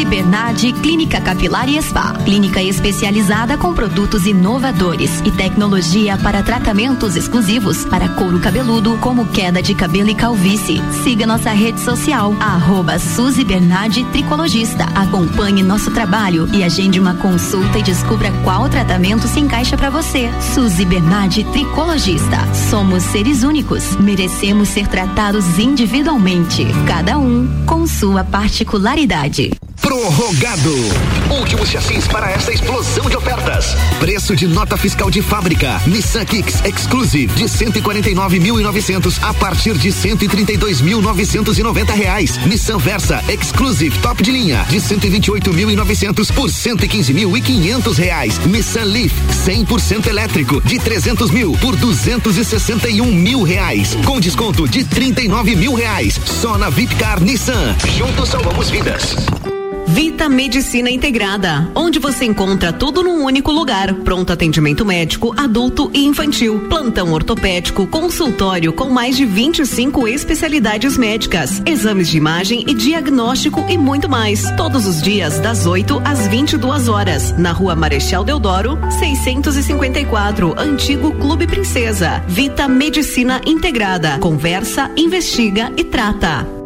Suzy 0.00 0.04
Bernardi 0.08 0.72
Clínica 0.72 1.20
Capilar 1.20 1.68
e 1.68 1.80
Spa. 1.82 2.14
Clínica 2.24 2.62
especializada 2.62 3.58
com 3.58 3.74
produtos 3.74 4.24
inovadores 4.24 5.20
e 5.26 5.30
tecnologia 5.30 6.16
para 6.16 6.42
tratamentos 6.42 7.16
exclusivos 7.16 7.84
para 7.84 8.08
couro 8.08 8.40
cabeludo, 8.40 8.96
como 8.98 9.26
queda 9.26 9.60
de 9.60 9.74
cabelo 9.74 10.08
e 10.08 10.14
calvície. 10.14 10.80
Siga 11.02 11.26
nossa 11.26 11.50
rede 11.50 11.80
social, 11.80 12.34
arroba 12.40 12.98
Suzy 12.98 13.44
Bernardi 13.44 14.02
Tricologista. 14.04 14.84
Acompanhe 14.94 15.62
nosso 15.62 15.90
trabalho 15.90 16.48
e 16.50 16.64
agende 16.64 16.98
uma 16.98 17.14
consulta 17.16 17.78
e 17.78 17.82
descubra 17.82 18.32
qual 18.42 18.70
tratamento 18.70 19.28
se 19.28 19.38
encaixa 19.38 19.76
para 19.76 19.90
você. 19.90 20.30
Suzy 20.54 20.86
Bernardi 20.86 21.44
Tricologista. 21.52 22.38
Somos 22.70 23.02
seres 23.02 23.42
únicos. 23.42 23.96
Merecemos 23.96 24.70
ser 24.70 24.86
tratados 24.86 25.58
individualmente. 25.58 26.66
Cada 26.86 27.18
um 27.18 27.46
com 27.66 27.86
sua 27.86 28.24
particularidade. 28.24 29.50
Prorrogado. 29.90 30.70
Últimos 31.40 31.68
chassis 31.68 32.06
para 32.06 32.30
essa 32.30 32.52
explosão 32.52 33.10
de 33.10 33.16
ofertas. 33.16 33.74
Preço 33.98 34.36
de 34.36 34.46
nota 34.46 34.76
fiscal 34.76 35.10
de 35.10 35.20
fábrica. 35.20 35.82
Nissan 35.84 36.24
Kicks 36.24 36.64
Exclusive 36.64 37.34
de 37.34 37.46
149.900 37.46 39.18
a 39.20 39.34
partir 39.34 39.76
de 39.76 39.88
132.990 39.88 41.92
reais. 41.92 42.38
Nissan 42.46 42.78
Versa 42.78 43.20
Exclusive 43.28 43.98
top 43.98 44.22
de 44.22 44.30
linha 44.30 44.64
de 44.68 44.76
128.900 44.76 46.32
por 46.34 46.50
115.500 46.50 47.96
reais. 47.96 48.38
Nissan 48.46 48.84
Leaf 48.84 49.12
100% 49.44 50.06
elétrico 50.06 50.60
de 50.60 50.78
300 50.78 51.32
mil 51.32 51.58
por 51.58 51.74
261 51.74 53.06
mil 53.06 53.42
reais. 53.42 53.96
Com 54.06 54.20
desconto 54.20 54.68
de 54.68 54.84
39 54.84 55.56
mil 55.56 55.74
reais. 55.74 56.20
Só 56.24 56.56
na 56.56 56.70
Vipcar 56.70 57.20
Nissan. 57.20 57.76
Juntos 57.98 58.28
salvamos 58.28 58.70
vidas. 58.70 59.16
Vita 59.92 60.28
Medicina 60.28 60.88
Integrada, 60.88 61.68
onde 61.74 61.98
você 61.98 62.24
encontra 62.24 62.72
tudo 62.72 63.02
num 63.02 63.24
único 63.24 63.50
lugar. 63.50 63.92
Pronto 63.92 64.32
atendimento 64.32 64.86
médico, 64.86 65.34
adulto 65.36 65.90
e 65.92 66.04
infantil, 66.04 66.68
plantão 66.68 67.12
ortopédico, 67.12 67.88
consultório 67.88 68.72
com 68.72 68.88
mais 68.88 69.16
de 69.16 69.24
25 69.24 70.06
especialidades 70.06 70.96
médicas, 70.96 71.60
exames 71.66 72.08
de 72.08 72.18
imagem 72.18 72.64
e 72.68 72.72
diagnóstico 72.72 73.66
e 73.68 73.76
muito 73.76 74.08
mais. 74.08 74.48
Todos 74.52 74.86
os 74.86 75.02
dias 75.02 75.40
das 75.40 75.66
8 75.66 76.00
às 76.04 76.28
22 76.28 76.88
horas, 76.88 77.36
na 77.36 77.50
Rua 77.50 77.74
Marechal 77.74 78.22
Deodoro, 78.22 78.78
654, 78.96 80.54
Antigo 80.56 81.10
Clube 81.16 81.48
Princesa. 81.48 82.22
Vita 82.28 82.68
Medicina 82.68 83.40
Integrada. 83.44 84.18
Conversa, 84.20 84.88
investiga 84.96 85.72
e 85.76 85.82
trata. 85.82 86.59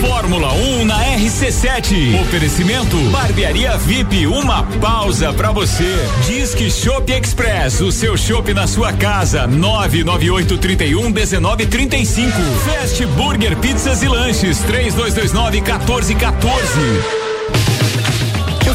Fórmula 0.00 0.52
1 0.52 0.84
na 0.84 0.98
RC7. 1.16 2.20
Oferecimento 2.20 2.96
Barbearia 3.10 3.76
VIP, 3.78 4.26
uma 4.26 4.62
pausa 4.80 5.32
pra 5.32 5.52
você. 5.52 5.96
Disque 6.26 6.70
Shop 6.70 7.10
Express, 7.10 7.80
o 7.80 7.90
seu 7.90 8.16
shopping 8.16 8.54
na 8.54 8.66
sua 8.66 8.92
casa. 8.92 9.46
998 9.46 10.58
31 10.58 11.10
19 11.10 11.66
35. 11.66 12.30
Fast 12.64 13.06
Burger 13.06 13.56
Pizzas 13.56 14.02
e 14.02 14.08
Lanches 14.08 14.58
3229 14.58 15.60
1414. 15.60 17.25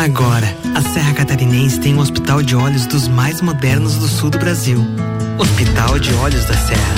Agora, 0.00 0.56
a 0.74 0.80
Serra 0.80 1.12
Catarinense 1.12 1.78
tem 1.78 1.94
um 1.94 1.98
hospital 1.98 2.42
de 2.42 2.56
olhos 2.56 2.86
dos 2.86 3.06
mais 3.06 3.42
modernos 3.42 3.96
do 3.96 4.08
sul 4.08 4.30
do 4.30 4.38
Brasil. 4.38 4.82
Hospital 5.38 5.98
de 5.98 6.10
Olhos 6.14 6.42
da 6.46 6.54
Serra. 6.54 6.94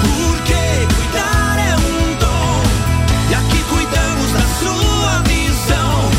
Porque 0.00 0.52
cuidar 0.92 1.56
é 1.60 1.76
um 1.76 2.18
dom. 2.18 2.62
E 3.30 3.34
aqui 3.36 3.62
cuidamos 3.70 4.32
da 4.32 4.40
sua 4.58 5.22
visão. 5.22 6.10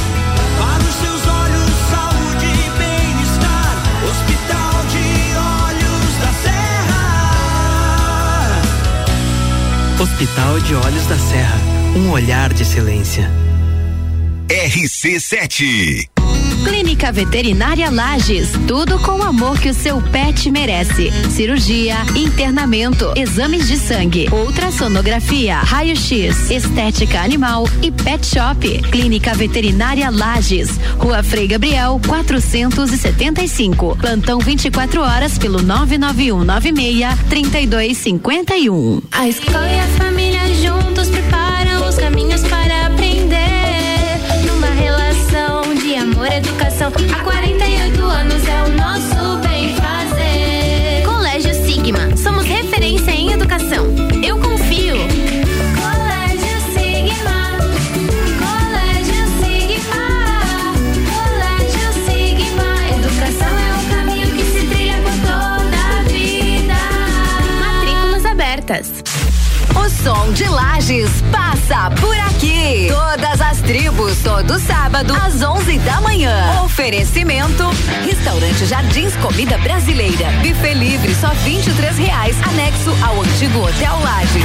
Para 0.60 0.82
os 0.82 0.96
seus 0.96 1.28
olhos, 1.28 1.70
saúde 1.92 2.46
e 2.46 2.70
bem-estar. 2.80 3.84
Hospital 4.10 4.72
de 4.94 5.04
Olhos 5.76 6.16
da 6.22 6.32
Serra. 6.42 7.04
Hospital 10.00 10.60
de 10.62 10.74
Olhos 10.74 11.06
da 11.08 11.20
Serra. 11.20 11.60
Um 11.98 12.12
olhar 12.12 12.54
de 12.54 12.62
excelência. 12.64 13.30
RC7. 14.48 16.13
Clínica 16.64 17.12
Veterinária 17.12 17.90
Lages, 17.90 18.52
tudo 18.68 18.98
com 19.00 19.20
o 19.20 19.24
amor 19.24 19.60
que 19.60 19.70
o 19.70 19.74
seu 19.74 20.02
pet 20.02 20.50
merece. 20.50 21.12
Cirurgia, 21.30 21.98
internamento, 22.16 23.12
exames 23.16 23.68
de 23.68 23.78
sangue, 23.78 24.30
ultrassonografia, 24.32 25.58
raio-x, 25.58 26.50
estética 26.50 27.20
animal 27.20 27.68
e 27.82 27.92
pet 27.92 28.26
shop. 28.26 28.82
Clínica 28.92 29.34
Veterinária 29.34 30.10
Lages, 30.10 30.70
Rua 30.98 31.22
Frei 31.22 31.48
Gabriel, 31.48 32.00
475. 32.08 33.98
Plantão 33.98 34.40
24 34.40 35.02
horas 35.02 35.38
pelo 35.38 35.62
99196 35.62 37.20
3251. 37.30 39.02
A 39.12 39.28
escola 39.28 39.68
e 39.68 39.80
a 39.80 39.88
família 39.88 40.42
juntos 40.56 41.10
preparam 41.10 41.88
os 41.88 41.96
caminhos 41.96 42.42
para 42.44 42.63
Há 46.96 47.24
48 47.24 47.73
todo 74.54 74.60
sábado, 74.60 75.16
às 75.16 75.42
11 75.42 75.80
da 75.80 76.00
manhã. 76.02 76.62
Oferecimento: 76.64 77.64
Restaurante 78.06 78.66
Jardins 78.66 79.16
Comida 79.18 79.58
Brasileira. 79.58 80.30
Buffet 80.42 80.74
livre, 80.76 81.16
só 81.16 81.30
23 81.30 81.98
reais. 81.98 82.36
Anexo 82.48 82.92
ao 83.04 83.22
antigo 83.22 83.60
Hotel 83.66 84.00
Lages. 84.04 84.44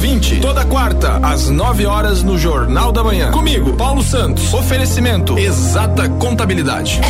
ouvinte, 0.00 0.40
toda 0.40 0.64
quarta, 0.64 1.18
às 1.22 1.50
9 1.50 1.84
horas, 1.86 2.22
no 2.22 2.38
Jornal 2.38 2.90
da 2.90 3.04
Manhã. 3.04 3.30
Comigo, 3.30 3.74
Paulo 3.74 4.02
Santos. 4.02 4.52
Oferecimento 4.54 5.38
Exata 5.38 6.08
Contabilidade. 6.08 7.00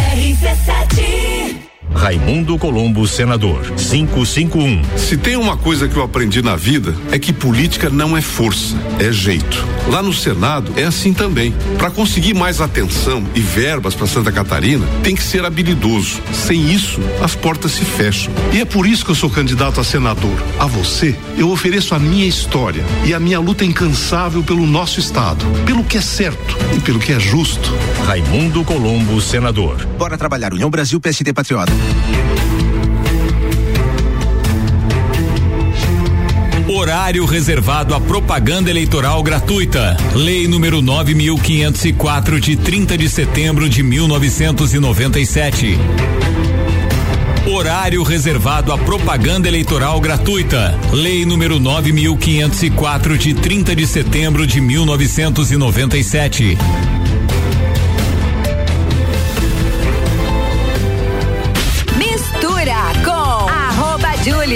Raimundo 2.00 2.56
Colombo, 2.56 3.06
senador. 3.06 3.60
551. 3.76 4.82
Se 4.96 5.18
tem 5.18 5.36
uma 5.36 5.54
coisa 5.54 5.86
que 5.86 5.94
eu 5.94 6.02
aprendi 6.02 6.40
na 6.40 6.56
vida 6.56 6.94
é 7.12 7.18
que 7.18 7.30
política 7.30 7.90
não 7.90 8.16
é 8.16 8.22
força, 8.22 8.74
é 8.98 9.12
jeito. 9.12 9.62
Lá 9.86 10.02
no 10.02 10.10
Senado 10.10 10.72
é 10.76 10.84
assim 10.84 11.12
também. 11.12 11.54
Para 11.76 11.90
conseguir 11.90 12.32
mais 12.32 12.58
atenção 12.58 13.22
e 13.34 13.40
verbas 13.40 13.94
para 13.94 14.06
Santa 14.06 14.32
Catarina, 14.32 14.86
tem 15.02 15.14
que 15.14 15.22
ser 15.22 15.44
habilidoso. 15.44 16.22
Sem 16.32 16.72
isso, 16.72 17.02
as 17.22 17.34
portas 17.34 17.72
se 17.72 17.84
fecham. 17.84 18.32
E 18.50 18.62
é 18.62 18.64
por 18.64 18.86
isso 18.86 19.04
que 19.04 19.10
eu 19.10 19.14
sou 19.14 19.28
candidato 19.28 19.78
a 19.78 19.84
senador. 19.84 20.42
A 20.58 20.66
você, 20.66 21.14
eu 21.36 21.50
ofereço 21.50 21.94
a 21.94 21.98
minha 21.98 22.26
história 22.26 22.82
e 23.04 23.12
a 23.12 23.20
minha 23.20 23.38
luta 23.38 23.62
incansável 23.62 24.42
pelo 24.42 24.66
nosso 24.66 24.98
estado, 24.98 25.44
pelo 25.66 25.84
que 25.84 25.98
é 25.98 26.00
certo 26.00 26.56
e 26.74 26.80
pelo 26.80 26.98
que 26.98 27.12
é 27.12 27.20
justo. 27.20 27.70
Raimundo 28.06 28.64
Colombo, 28.64 29.20
senador. 29.20 29.84
Bora 29.98 30.16
trabalhar. 30.16 30.54
União 30.54 30.70
Brasil, 30.70 30.98
PST 30.98 31.30
Patriota. 31.34 31.89
Horário 36.72 37.24
reservado 37.26 37.94
à 37.94 38.00
propaganda 38.00 38.70
eleitoral 38.70 39.22
gratuita. 39.22 39.96
Lei 40.14 40.46
número 40.46 40.80
9504 40.80 42.40
de 42.40 42.56
30 42.56 42.96
de 42.96 43.08
setembro 43.08 43.68
de 43.68 43.82
1997. 43.82 45.76
Horário 47.46 48.02
reservado 48.04 48.72
à 48.72 48.78
propaganda 48.78 49.48
eleitoral 49.48 50.00
gratuita. 50.00 50.78
Lei 50.92 51.26
número 51.26 51.58
9504 51.58 53.18
de 53.18 53.34
30 53.34 53.74
de 53.74 53.86
setembro 53.86 54.46
de 54.46 54.60
1997. 54.60 56.56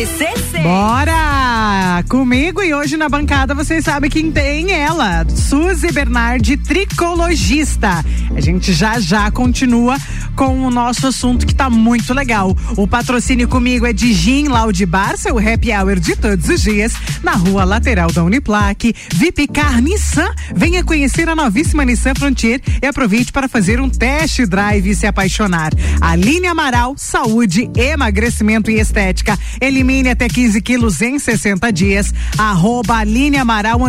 RC6. 0.04 0.62
Bora! 0.62 2.04
Comigo 2.10 2.62
e 2.62 2.74
hoje 2.74 2.94
na 2.94 3.08
bancada 3.08 3.54
vocês 3.54 3.84
sabem 3.84 4.10
quem 4.10 4.30
tem 4.30 4.70
ela, 4.70 5.24
Suzy 5.30 5.90
Bernardi, 5.90 6.58
tricologista. 6.58 8.04
A 8.36 8.40
gente 8.40 8.74
já 8.74 9.00
já 9.00 9.30
continua 9.30 9.96
com 10.34 10.66
o 10.66 10.70
nosso 10.70 11.06
assunto 11.06 11.46
que 11.46 11.54
tá 11.54 11.70
muito 11.70 12.12
legal. 12.12 12.56
O 12.76 12.86
patrocínio 12.86 13.48
comigo 13.48 13.86
é 13.86 13.92
de 13.92 14.12
Gin 14.12 14.48
Loud 14.48 14.86
Bar, 14.86 15.16
seu 15.16 15.38
happy 15.38 15.72
hour 15.72 15.98
de 15.98 16.16
todos 16.16 16.48
os 16.48 16.62
dias, 16.62 16.92
na 17.22 17.32
rua 17.32 17.64
lateral 17.64 18.10
da 18.10 18.22
Uniplaque. 18.24 18.94
Vipcar 19.14 19.80
Nissan, 19.80 20.30
venha 20.54 20.84
conhecer 20.84 21.28
a 21.28 21.34
novíssima 21.34 21.84
Nissan 21.84 22.14
Frontier 22.14 22.60
e 22.82 22.86
aproveite 22.86 23.32
para 23.32 23.48
fazer 23.48 23.80
um 23.80 23.88
test 23.88 24.40
drive 24.46 24.90
e 24.90 24.94
se 24.94 25.06
apaixonar. 25.06 25.72
Aline 26.00 26.46
Amaral, 26.46 26.94
saúde, 26.96 27.70
emagrecimento 27.76 28.70
e 28.70 28.78
estética. 28.80 29.38
Elimine 29.60 30.10
até 30.10 30.28
15 30.28 30.60
quilos 30.60 31.00
em 31.02 31.18
60 31.18 31.72
dias. 31.72 32.12
Arroba 32.36 32.96
Aline 32.96 33.38
Amaral 33.38 33.80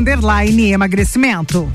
emagrecimento. 0.74 1.70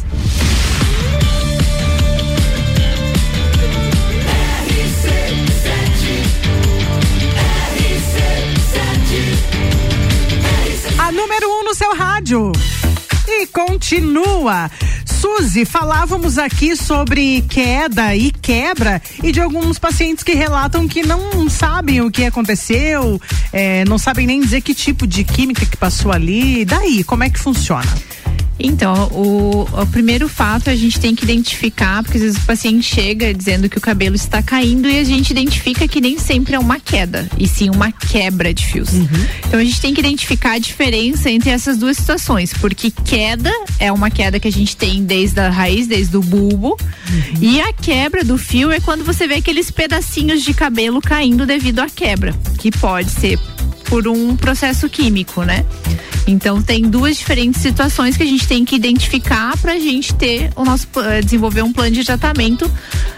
Número 11.20 11.50
1 11.50 11.52
um 11.52 11.64
no 11.64 11.74
seu 11.74 11.94
rádio. 11.94 12.50
E 13.28 13.46
continua. 13.48 14.70
Suzy, 15.04 15.66
falávamos 15.66 16.38
aqui 16.38 16.74
sobre 16.74 17.42
queda 17.42 18.16
e 18.16 18.30
quebra 18.30 19.02
e 19.22 19.30
de 19.30 19.38
alguns 19.38 19.78
pacientes 19.78 20.24
que 20.24 20.32
relatam 20.32 20.88
que 20.88 21.02
não 21.02 21.48
sabem 21.50 22.00
o 22.00 22.10
que 22.10 22.24
aconteceu, 22.24 23.20
eh, 23.52 23.84
não 23.84 23.98
sabem 23.98 24.26
nem 24.26 24.40
dizer 24.40 24.62
que 24.62 24.74
tipo 24.74 25.06
de 25.06 25.22
química 25.22 25.66
que 25.66 25.76
passou 25.76 26.10
ali. 26.10 26.62
E 26.62 26.64
daí, 26.64 27.04
como 27.04 27.22
é 27.22 27.28
que 27.28 27.38
funciona? 27.38 27.92
Então, 28.62 29.08
o, 29.12 29.62
o 29.62 29.86
primeiro 29.86 30.28
fato 30.28 30.70
a 30.70 30.76
gente 30.76 31.00
tem 31.00 31.14
que 31.14 31.24
identificar, 31.24 32.02
porque 32.02 32.18
às 32.18 32.22
vezes 32.22 32.38
o 32.38 32.46
paciente 32.46 32.82
chega 32.82 33.32
dizendo 33.32 33.68
que 33.68 33.78
o 33.78 33.80
cabelo 33.80 34.14
está 34.14 34.42
caindo 34.42 34.88
e 34.88 34.98
a 34.98 35.04
gente 35.04 35.30
identifica 35.30 35.88
que 35.88 36.00
nem 36.00 36.18
sempre 36.18 36.54
é 36.54 36.58
uma 36.58 36.78
queda, 36.78 37.28
e 37.38 37.48
sim 37.48 37.70
uma 37.70 37.90
quebra 37.90 38.52
de 38.52 38.66
fios. 38.66 38.90
Então 39.46 39.58
a 39.58 39.64
gente 39.64 39.80
tem 39.80 39.94
que 39.94 40.00
identificar 40.00 40.52
a 40.52 40.58
diferença 40.58 41.30
entre 41.30 41.50
essas 41.50 41.78
duas 41.78 41.96
situações, 41.96 42.52
porque 42.52 42.90
queda 42.90 43.50
é 43.78 43.90
uma 43.90 44.10
queda 44.10 44.38
que 44.38 44.48
a 44.48 44.52
gente 44.52 44.76
tem 44.76 45.04
desde 45.04 45.40
a 45.40 45.50
raiz, 45.50 45.86
desde 45.86 46.16
o 46.16 46.20
bulbo, 46.20 46.76
e 47.40 47.60
a 47.60 47.72
quebra 47.72 48.22
do 48.22 48.36
fio 48.36 48.70
é 48.70 48.80
quando 48.80 49.04
você 49.04 49.26
vê 49.26 49.34
aqueles 49.34 49.70
pedacinhos 49.70 50.42
de 50.42 50.52
cabelo 50.52 51.00
caindo 51.00 51.46
devido 51.46 51.80
à 51.80 51.88
quebra, 51.88 52.34
que 52.58 52.70
pode 52.70 53.10
ser 53.10 53.38
por 53.84 54.06
um 54.06 54.36
processo 54.36 54.88
químico, 54.88 55.42
né? 55.42 55.64
Então 56.26 56.62
tem 56.62 56.82
duas 56.82 57.16
diferentes 57.16 57.60
situações 57.60 58.16
que 58.16 58.22
a 58.22 58.26
gente 58.26 58.46
tem 58.46 58.64
que 58.64 58.76
identificar 58.76 59.56
para 59.58 59.72
a 59.72 59.78
gente 59.78 60.14
ter 60.14 60.50
o 60.54 60.64
nosso 60.64 60.86
eh, 60.96 61.20
desenvolver 61.22 61.62
um 61.62 61.72
plano 61.72 61.90
de 61.90 62.04
tratamento 62.04 62.70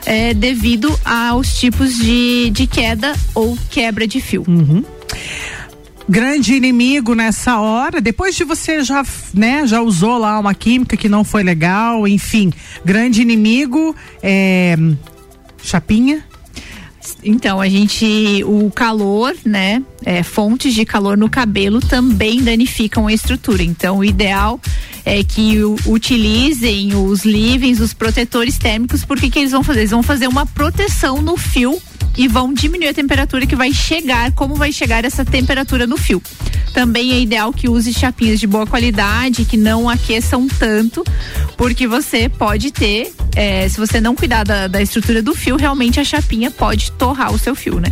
eh, 0.07 0.35
devido 0.35 0.99
aos 1.05 1.59
tipos 1.59 1.97
de, 1.97 2.51
de 2.51 2.67
queda 2.67 3.15
ou 3.35 3.59
quebra 3.71 4.07
de 4.07 4.21
fio. 4.21 4.45
grande 6.09 6.55
inimigo 6.55 7.15
nessa 7.15 7.59
hora, 7.59 8.01
depois 8.01 8.35
de 8.35 8.45
você 8.45 8.83
já, 8.83 9.05
né, 9.33 9.67
já 9.67 9.81
usou 9.81 10.19
lá 10.19 10.39
uma 10.39 10.55
química 10.55 10.97
que 10.97 11.09
não 11.09 11.25
foi 11.25 11.43
legal, 11.43 12.07
enfim, 12.07 12.53
grande 12.85 13.23
inimigo 13.23 13.95
é 14.23 14.77
chapinha. 15.63 16.25
Então, 17.23 17.61
a 17.61 17.69
gente, 17.69 18.43
o 18.45 18.71
calor, 18.71 19.35
né, 19.45 19.83
é, 20.05 20.23
fontes 20.23 20.75
de 20.75 20.85
calor 20.85 21.17
no 21.17 21.29
cabelo 21.29 21.81
também 21.81 22.43
danificam 22.43 23.07
a 23.07 23.13
estrutura. 23.13 23.63
Então, 23.63 23.99
o 23.99 24.05
ideal 24.05 24.61
é 25.05 25.23
que 25.25 25.59
utilizem 25.87 26.95
os 26.95 27.25
leave-ins, 27.25 27.81
os 27.81 27.93
protetores 27.93 28.57
térmicos, 28.57 29.05
porque 29.05 29.31
que 29.31 29.39
eles 29.39 29.51
vão 29.51 29.65
fazer? 29.65 29.81
Eles 29.81 29.91
vão 29.91 30.03
fazer 30.03 30.29
uma 30.29 30.47
proteção 30.47 31.21
no 31.21 31.37
fio 31.37 31.81
e 32.17 32.29
vão 32.29 32.53
diminuir 32.53 32.89
a 32.89 32.95
temperatura 32.95 33.47
que 33.47 33.57
vai 33.57 33.73
chegar, 33.73 34.33
como 34.33 34.55
vai 34.55 34.73
chegar 34.73 35.05
essa 35.05 35.25
temperatura 35.25 35.87
no 35.87 35.97
fio. 35.97 36.23
Também 36.75 37.13
é 37.13 37.21
ideal 37.21 37.53
que 37.53 37.69
use 37.69 37.93
chapinhas 37.93 38.41
de 38.41 38.47
boa 38.47 38.67
qualidade, 38.67 39.45
que 39.45 39.57
não 39.59 39.89
aqueçam 39.89 40.49
tanto, 40.49 41.05
porque 41.57 41.87
você 41.87 42.29
pode 42.31 42.71
ter, 42.71 43.13
eh, 43.37 43.69
se 43.69 43.77
você 43.79 44.01
não 44.01 44.15
cuidar 44.15 44.43
da, 44.45 44.69
da 44.69 44.81
estrutura 44.81 45.21
do 45.23 45.35
fio, 45.35 45.57
realmente 45.57 46.01
a 46.01 46.05
chapinha 46.05 46.51
pode 46.51 46.91
torrar 46.93 47.33
o 47.33 47.39
seu 47.39 47.55
fio, 47.55 47.79
né? 47.79 47.89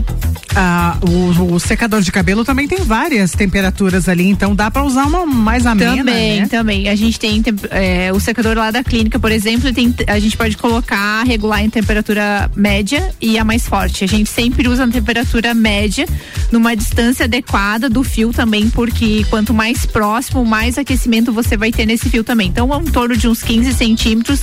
Ah, 0.56 0.96
o, 1.02 1.54
o 1.54 1.60
secador 1.60 2.00
de 2.00 2.10
cabelo 2.10 2.44
também 2.44 2.66
tem 2.66 2.78
várias 2.78 3.32
temperaturas 3.32 4.08
ali, 4.08 4.26
então 4.28 4.54
dá 4.54 4.70
pra 4.70 4.82
usar 4.82 5.04
uma 5.06 5.24
mais 5.26 5.64
amena, 5.66 5.96
Também, 5.98 6.40
né? 6.40 6.46
também. 6.48 6.88
A 6.88 6.96
gente 6.96 7.20
tem 7.20 7.40
tem- 7.42 7.54
é, 7.70 8.10
o 8.12 8.18
secador 8.18 8.56
lá 8.56 8.70
da 8.70 8.82
clínica, 8.82 9.18
por 9.18 9.30
exemplo, 9.30 9.72
tem, 9.72 9.94
a 10.06 10.18
gente 10.18 10.36
pode 10.36 10.56
colocar, 10.56 11.22
regular 11.24 11.62
em 11.62 11.70
temperatura 11.70 12.50
média 12.56 13.14
e 13.20 13.38
a 13.38 13.44
mais 13.44 13.66
forte. 13.68 14.06
Gente 14.10 14.28
sempre 14.28 14.66
usa 14.66 14.84
na 14.84 14.92
temperatura 14.92 15.54
média, 15.54 16.04
numa 16.50 16.74
distância 16.74 17.26
adequada 17.26 17.88
do 17.88 18.02
fio 18.02 18.32
também, 18.32 18.68
porque 18.68 19.24
quanto 19.30 19.54
mais 19.54 19.86
próximo, 19.86 20.44
mais 20.44 20.76
aquecimento 20.76 21.32
você 21.32 21.56
vai 21.56 21.70
ter 21.70 21.86
nesse 21.86 22.10
fio 22.10 22.24
também. 22.24 22.48
Então, 22.48 22.68
em 22.82 22.90
torno 22.90 23.16
de 23.16 23.28
uns 23.28 23.40
15 23.40 23.72
centímetros 23.72 24.40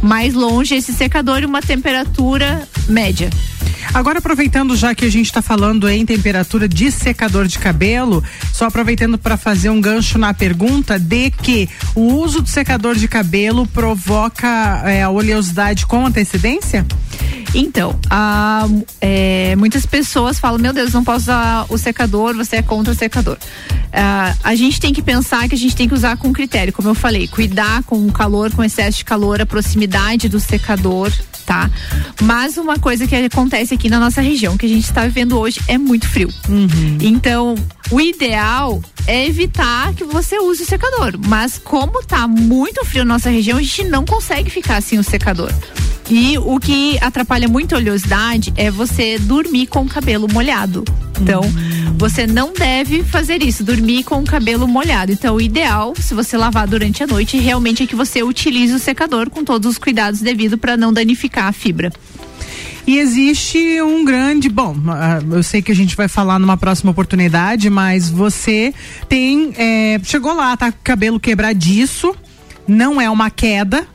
mais 0.00 0.34
longe 0.34 0.76
esse 0.76 0.92
secador 0.92 1.42
e 1.42 1.46
uma 1.46 1.60
temperatura 1.60 2.68
média. 2.88 3.28
Agora, 3.92 4.20
aproveitando 4.20 4.76
já 4.76 4.94
que 4.94 5.04
a 5.04 5.10
gente 5.10 5.26
está 5.26 5.42
falando 5.42 5.88
em 5.88 6.06
temperatura 6.06 6.68
de 6.68 6.92
secador 6.92 7.48
de 7.48 7.58
cabelo, 7.58 8.22
só 8.52 8.66
aproveitando 8.66 9.18
para 9.18 9.36
fazer 9.36 9.68
um 9.70 9.80
gancho 9.80 10.16
na 10.16 10.32
pergunta 10.32 10.96
de 10.96 11.32
que 11.32 11.68
o 11.92 12.02
uso 12.02 12.40
do 12.40 12.48
secador 12.48 12.94
de 12.94 13.08
cabelo 13.08 13.66
provoca 13.66 14.82
é, 14.84 15.02
a 15.02 15.10
oleosidade 15.10 15.86
com 15.86 16.06
antecedência? 16.06 16.86
Então, 17.54 17.98
a- 18.10 18.66
é, 19.00 19.56
muitas 19.56 19.86
pessoas 19.86 20.38
falam, 20.38 20.58
meu 20.58 20.72
Deus, 20.72 20.92
não 20.92 21.02
posso 21.02 21.22
usar 21.24 21.66
o 21.68 21.78
secador, 21.78 22.34
você 22.36 22.56
é 22.56 22.62
contra 22.62 22.92
o 22.92 22.96
secador. 22.96 23.36
Ah, 23.92 24.34
a 24.44 24.54
gente 24.54 24.78
tem 24.80 24.92
que 24.92 25.00
pensar 25.02 25.48
que 25.48 25.54
a 25.54 25.58
gente 25.58 25.74
tem 25.74 25.88
que 25.88 25.94
usar 25.94 26.16
com 26.18 26.32
critério, 26.32 26.72
como 26.72 26.88
eu 26.88 26.94
falei, 26.94 27.26
cuidar 27.26 27.82
com 27.84 28.06
o 28.06 28.12
calor, 28.12 28.52
com 28.52 28.62
excesso 28.62 28.98
de 28.98 29.04
calor, 29.04 29.40
a 29.40 29.46
proximidade 29.46 30.28
do 30.28 30.38
secador, 30.38 31.10
tá? 31.46 31.70
Mas 32.22 32.58
uma 32.58 32.78
coisa 32.78 33.06
que 33.06 33.16
acontece 33.16 33.72
aqui 33.74 33.88
na 33.88 33.98
nossa 33.98 34.20
região, 34.20 34.58
que 34.58 34.66
a 34.66 34.68
gente 34.68 34.84
está 34.84 35.04
vivendo 35.04 35.38
hoje, 35.38 35.60
é 35.66 35.78
muito 35.78 36.06
frio. 36.06 36.28
Então, 37.00 37.54
o 37.90 37.98
ideal 38.00 38.80
é 39.06 39.26
evitar 39.26 39.94
que 39.94 40.04
você 40.04 40.38
use 40.38 40.62
o 40.64 40.66
secador. 40.66 41.14
Mas 41.26 41.56
como 41.58 42.02
tá 42.02 42.28
muito 42.28 42.84
frio 42.84 43.06
na 43.06 43.14
nossa 43.14 43.30
região, 43.30 43.56
a 43.56 43.62
gente 43.62 43.84
não 43.84 44.04
consegue 44.04 44.50
ficar 44.50 44.82
sem 44.82 44.98
o 44.98 45.02
secador. 45.02 45.50
E 46.10 46.38
o 46.38 46.58
que 46.58 46.98
atrapalha 47.00 47.46
muito 47.48 47.74
a 47.74 47.78
oleosidade 47.78 48.52
é 48.56 48.70
você 48.70 49.18
dormir 49.18 49.66
com 49.66 49.82
o 49.82 49.88
cabelo 49.88 50.26
molhado. 50.32 50.84
Então, 51.20 51.42
você 51.98 52.26
não 52.26 52.52
deve 52.52 53.02
fazer 53.02 53.42
isso, 53.42 53.62
dormir 53.62 54.04
com 54.04 54.20
o 54.20 54.24
cabelo 54.24 54.66
molhado. 54.66 55.12
Então, 55.12 55.36
o 55.36 55.40
ideal, 55.40 55.94
se 55.96 56.14
você 56.14 56.36
lavar 56.36 56.66
durante 56.66 57.02
a 57.02 57.06
noite, 57.06 57.36
realmente 57.36 57.82
é 57.82 57.86
que 57.86 57.96
você 57.96 58.22
utilize 58.22 58.72
o 58.72 58.78
secador 58.78 59.28
com 59.28 59.44
todos 59.44 59.72
os 59.72 59.78
cuidados 59.78 60.20
devidos 60.20 60.58
para 60.58 60.76
não 60.76 60.92
danificar 60.92 61.46
a 61.46 61.52
fibra. 61.52 61.92
E 62.86 62.98
existe 62.98 63.82
um 63.82 64.02
grande. 64.02 64.48
Bom, 64.48 64.74
ah, 64.88 65.18
eu 65.30 65.42
sei 65.42 65.60
que 65.60 65.70
a 65.70 65.74
gente 65.74 65.94
vai 65.94 66.08
falar 66.08 66.38
numa 66.38 66.56
próxima 66.56 66.90
oportunidade, 66.90 67.68
mas 67.68 68.08
você 68.08 68.72
tem. 69.06 69.52
é, 69.58 70.00
chegou 70.02 70.32
lá, 70.32 70.56
tá 70.56 70.72
com 70.72 70.78
o 70.78 70.82
cabelo 70.82 71.20
quebradiço, 71.20 72.16
não 72.66 72.98
é 72.98 73.10
uma 73.10 73.28
queda, 73.28 73.86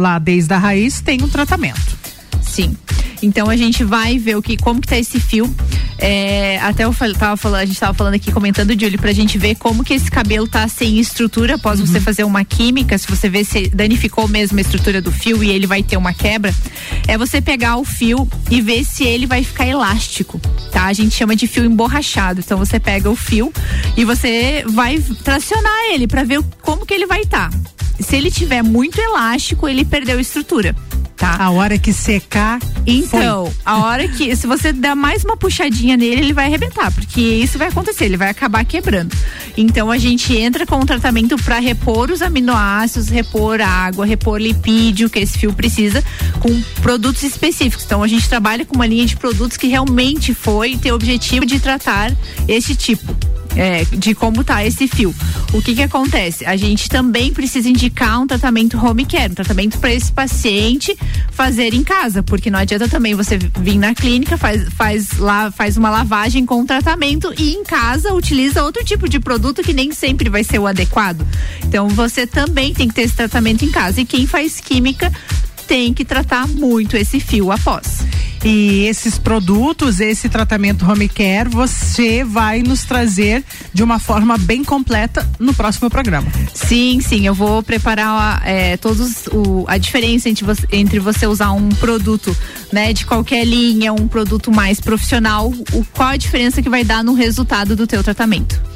lá 0.00 0.18
desde 0.18 0.52
a 0.52 0.58
raiz, 0.58 1.00
tem 1.00 1.22
um 1.22 1.28
tratamento. 1.28 1.98
Sim. 2.42 2.76
Então 3.22 3.48
a 3.50 3.56
gente 3.56 3.84
vai 3.84 4.18
ver 4.18 4.36
o 4.36 4.42
que, 4.42 4.56
como 4.56 4.80
que 4.80 4.88
tá 4.88 4.98
esse 4.98 5.20
fio. 5.20 5.52
É, 5.98 6.58
até 6.60 6.84
eu 6.84 6.94
tava 7.18 7.36
falando, 7.36 7.60
a 7.60 7.66
gente 7.66 7.78
tava 7.78 7.92
falando 7.92 8.14
aqui, 8.14 8.32
comentando, 8.32 8.70
Julie, 8.70 8.96
pra 8.96 9.12
gente 9.12 9.36
ver 9.36 9.54
como 9.56 9.84
que 9.84 9.92
esse 9.92 10.10
cabelo 10.10 10.48
tá 10.48 10.66
sem 10.66 10.98
estrutura 10.98 11.56
após 11.56 11.78
você 11.78 12.00
fazer 12.00 12.24
uma 12.24 12.42
química, 12.42 12.96
se 12.96 13.06
você 13.06 13.28
vê 13.28 13.44
se 13.44 13.68
danificou 13.68 14.26
mesmo 14.26 14.56
a 14.56 14.62
estrutura 14.62 15.02
do 15.02 15.12
fio 15.12 15.44
e 15.44 15.50
ele 15.50 15.66
vai 15.66 15.82
ter 15.82 15.98
uma 15.98 16.14
quebra, 16.14 16.54
é 17.06 17.18
você 17.18 17.42
pegar 17.42 17.76
o 17.76 17.84
fio 17.84 18.26
e 18.50 18.62
ver 18.62 18.82
se 18.84 19.04
ele 19.04 19.26
vai 19.26 19.44
ficar 19.44 19.66
elástico, 19.66 20.40
tá? 20.72 20.86
A 20.86 20.92
gente 20.94 21.14
chama 21.14 21.36
de 21.36 21.46
fio 21.46 21.66
emborrachado. 21.66 22.40
Então 22.40 22.56
você 22.56 22.80
pega 22.80 23.10
o 23.10 23.16
fio 23.16 23.52
e 23.94 24.04
você 24.04 24.64
vai 24.66 24.98
tracionar 25.22 25.90
ele 25.92 26.06
pra 26.06 26.24
ver 26.24 26.42
como 26.62 26.86
que 26.86 26.94
ele 26.94 27.06
vai 27.06 27.20
estar. 27.20 27.50
Se 28.00 28.16
ele 28.16 28.30
tiver 28.30 28.62
muito 28.62 28.98
elástico, 29.00 29.68
ele 29.68 29.84
perdeu 29.84 30.18
estrutura. 30.18 30.74
Tá. 31.20 31.36
A 31.38 31.50
hora 31.50 31.76
que 31.76 31.92
secar. 31.92 32.58
Então, 32.86 33.52
a 33.62 33.84
hora 33.84 34.08
que. 34.08 34.34
Se 34.34 34.46
você 34.46 34.72
der 34.72 34.96
mais 34.96 35.22
uma 35.22 35.36
puxadinha 35.36 35.94
nele, 35.94 36.22
ele 36.22 36.32
vai 36.32 36.46
arrebentar. 36.46 36.90
Porque 36.90 37.20
isso 37.20 37.58
vai 37.58 37.68
acontecer, 37.68 38.06
ele 38.06 38.16
vai 38.16 38.30
acabar 38.30 38.64
quebrando. 38.64 39.14
Então 39.54 39.90
a 39.90 39.98
gente 39.98 40.34
entra 40.34 40.64
com 40.64 40.76
um 40.76 40.86
tratamento 40.86 41.36
para 41.36 41.58
repor 41.58 42.10
os 42.10 42.22
aminoácidos, 42.22 43.10
repor 43.10 43.60
água, 43.60 44.06
repor 44.06 44.40
lipídio 44.40 45.10
que 45.10 45.18
esse 45.18 45.38
fio 45.38 45.52
precisa, 45.52 46.02
com 46.40 46.58
produtos 46.80 47.22
específicos. 47.22 47.84
Então 47.84 48.02
a 48.02 48.08
gente 48.08 48.26
trabalha 48.26 48.64
com 48.64 48.74
uma 48.74 48.86
linha 48.86 49.04
de 49.04 49.14
produtos 49.14 49.58
que 49.58 49.66
realmente 49.66 50.32
foi 50.32 50.78
ter 50.78 50.90
o 50.90 50.94
objetivo 50.94 51.44
de 51.44 51.60
tratar 51.60 52.16
esse 52.48 52.74
tipo. 52.74 53.14
É, 53.56 53.84
de 53.84 54.14
como 54.14 54.44
tá 54.44 54.64
esse 54.64 54.86
fio. 54.86 55.14
O 55.52 55.60
que 55.60 55.74
que 55.74 55.82
acontece? 55.82 56.44
A 56.46 56.56
gente 56.56 56.88
também 56.88 57.32
precisa 57.32 57.68
indicar 57.68 58.20
um 58.20 58.26
tratamento 58.26 58.78
home 58.78 59.04
care, 59.04 59.32
um 59.32 59.34
tratamento 59.34 59.78
para 59.78 59.92
esse 59.92 60.12
paciente 60.12 60.96
fazer 61.32 61.74
em 61.74 61.82
casa, 61.82 62.22
porque 62.22 62.50
não 62.50 62.58
adianta 62.58 62.88
também 62.88 63.14
você 63.14 63.38
vir 63.38 63.78
na 63.78 63.94
clínica, 63.94 64.36
faz, 64.36 64.68
faz, 64.74 65.18
lá, 65.18 65.50
faz 65.50 65.76
uma 65.76 65.90
lavagem 65.90 66.46
com 66.46 66.64
tratamento 66.64 67.32
e 67.38 67.54
em 67.54 67.64
casa 67.64 68.12
utiliza 68.14 68.62
outro 68.62 68.84
tipo 68.84 69.08
de 69.08 69.18
produto 69.18 69.62
que 69.62 69.72
nem 69.72 69.92
sempre 69.92 70.28
vai 70.28 70.44
ser 70.44 70.58
o 70.58 70.66
adequado. 70.66 71.26
Então 71.64 71.88
você 71.88 72.26
também 72.26 72.72
tem 72.72 72.88
que 72.88 72.94
ter 72.94 73.02
esse 73.02 73.14
tratamento 73.14 73.64
em 73.64 73.70
casa. 73.70 74.00
E 74.00 74.04
quem 74.04 74.26
faz 74.26 74.60
química 74.60 75.12
tem 75.66 75.92
que 75.94 76.04
tratar 76.04 76.46
muito 76.48 76.96
esse 76.96 77.20
fio 77.20 77.50
após. 77.50 78.04
E 78.42 78.86
esses 78.86 79.18
produtos, 79.18 80.00
esse 80.00 80.28
tratamento 80.28 80.90
home 80.90 81.08
care, 81.08 81.48
você 81.48 82.24
vai 82.24 82.62
nos 82.62 82.84
trazer 82.84 83.44
de 83.72 83.82
uma 83.82 83.98
forma 83.98 84.38
bem 84.38 84.64
completa 84.64 85.28
no 85.38 85.52
próximo 85.52 85.90
programa. 85.90 86.26
Sim, 86.54 87.00
sim, 87.02 87.26
eu 87.26 87.34
vou 87.34 87.62
preparar 87.62 88.42
é, 88.46 88.78
todos 88.78 89.26
o, 89.26 89.64
a 89.68 89.76
diferença 89.76 90.28
entre 90.28 90.44
você, 90.44 90.66
entre 90.72 90.98
você 90.98 91.26
usar 91.26 91.52
um 91.52 91.68
produto, 91.68 92.34
né, 92.72 92.94
de 92.94 93.04
qualquer 93.04 93.44
linha, 93.44 93.92
um 93.92 94.08
produto 94.08 94.50
mais 94.50 94.80
profissional, 94.80 95.52
o, 95.72 95.84
qual 95.92 96.08
a 96.08 96.16
diferença 96.16 96.62
que 96.62 96.68
vai 96.70 96.82
dar 96.82 97.04
no 97.04 97.12
resultado 97.12 97.76
do 97.76 97.86
teu 97.86 98.02
tratamento. 98.02 98.69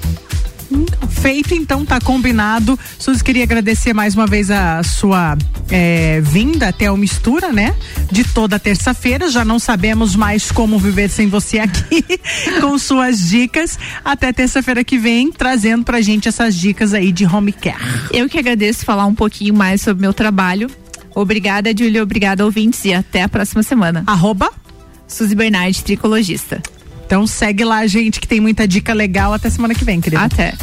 Feito, 1.10 1.54
então, 1.54 1.84
tá 1.84 2.00
combinado. 2.00 2.78
Suzy, 2.98 3.22
queria 3.22 3.44
agradecer 3.44 3.92
mais 3.92 4.14
uma 4.14 4.26
vez 4.26 4.50
a 4.50 4.82
sua 4.82 5.36
eh, 5.70 6.20
vinda 6.22 6.68
até 6.68 6.90
o 6.90 6.96
Mistura, 6.96 7.52
né? 7.52 7.74
De 8.10 8.24
toda 8.24 8.58
terça-feira. 8.58 9.30
Já 9.30 9.44
não 9.44 9.58
sabemos 9.58 10.14
mais 10.16 10.50
como 10.50 10.78
viver 10.78 11.08
sem 11.08 11.28
você 11.28 11.58
aqui, 11.58 12.04
com 12.60 12.78
suas 12.78 13.28
dicas. 13.28 13.78
Até 14.04 14.32
terça-feira 14.32 14.84
que 14.84 14.98
vem, 14.98 15.30
trazendo 15.30 15.84
pra 15.84 16.00
gente 16.00 16.28
essas 16.28 16.54
dicas 16.54 16.92
aí 16.92 17.12
de 17.12 17.24
home 17.24 17.52
care. 17.52 17.76
Eu 18.12 18.28
que 18.28 18.38
agradeço 18.38 18.84
falar 18.84 19.06
um 19.06 19.14
pouquinho 19.14 19.54
mais 19.54 19.80
sobre 19.80 20.02
meu 20.02 20.12
trabalho. 20.12 20.70
Obrigada, 21.14 21.70
Júlia. 21.76 22.02
Obrigada, 22.02 22.44
ouvintes. 22.44 22.84
E 22.84 22.92
até 22.92 23.22
a 23.22 23.28
próxima 23.28 23.62
semana. 23.62 24.02
Arroba 24.06 24.50
Suzy 25.06 25.34
Bernardi, 25.34 25.82
tricologista. 25.82 26.60
Então 27.04 27.26
segue 27.26 27.64
lá, 27.64 27.86
gente, 27.86 28.20
que 28.20 28.26
tem 28.26 28.40
muita 28.40 28.66
dica 28.66 28.92
legal. 28.92 29.32
Até 29.32 29.50
semana 29.50 29.74
que 29.74 29.84
vem, 29.84 30.00
querida. 30.00 30.22
Até. 30.22 30.54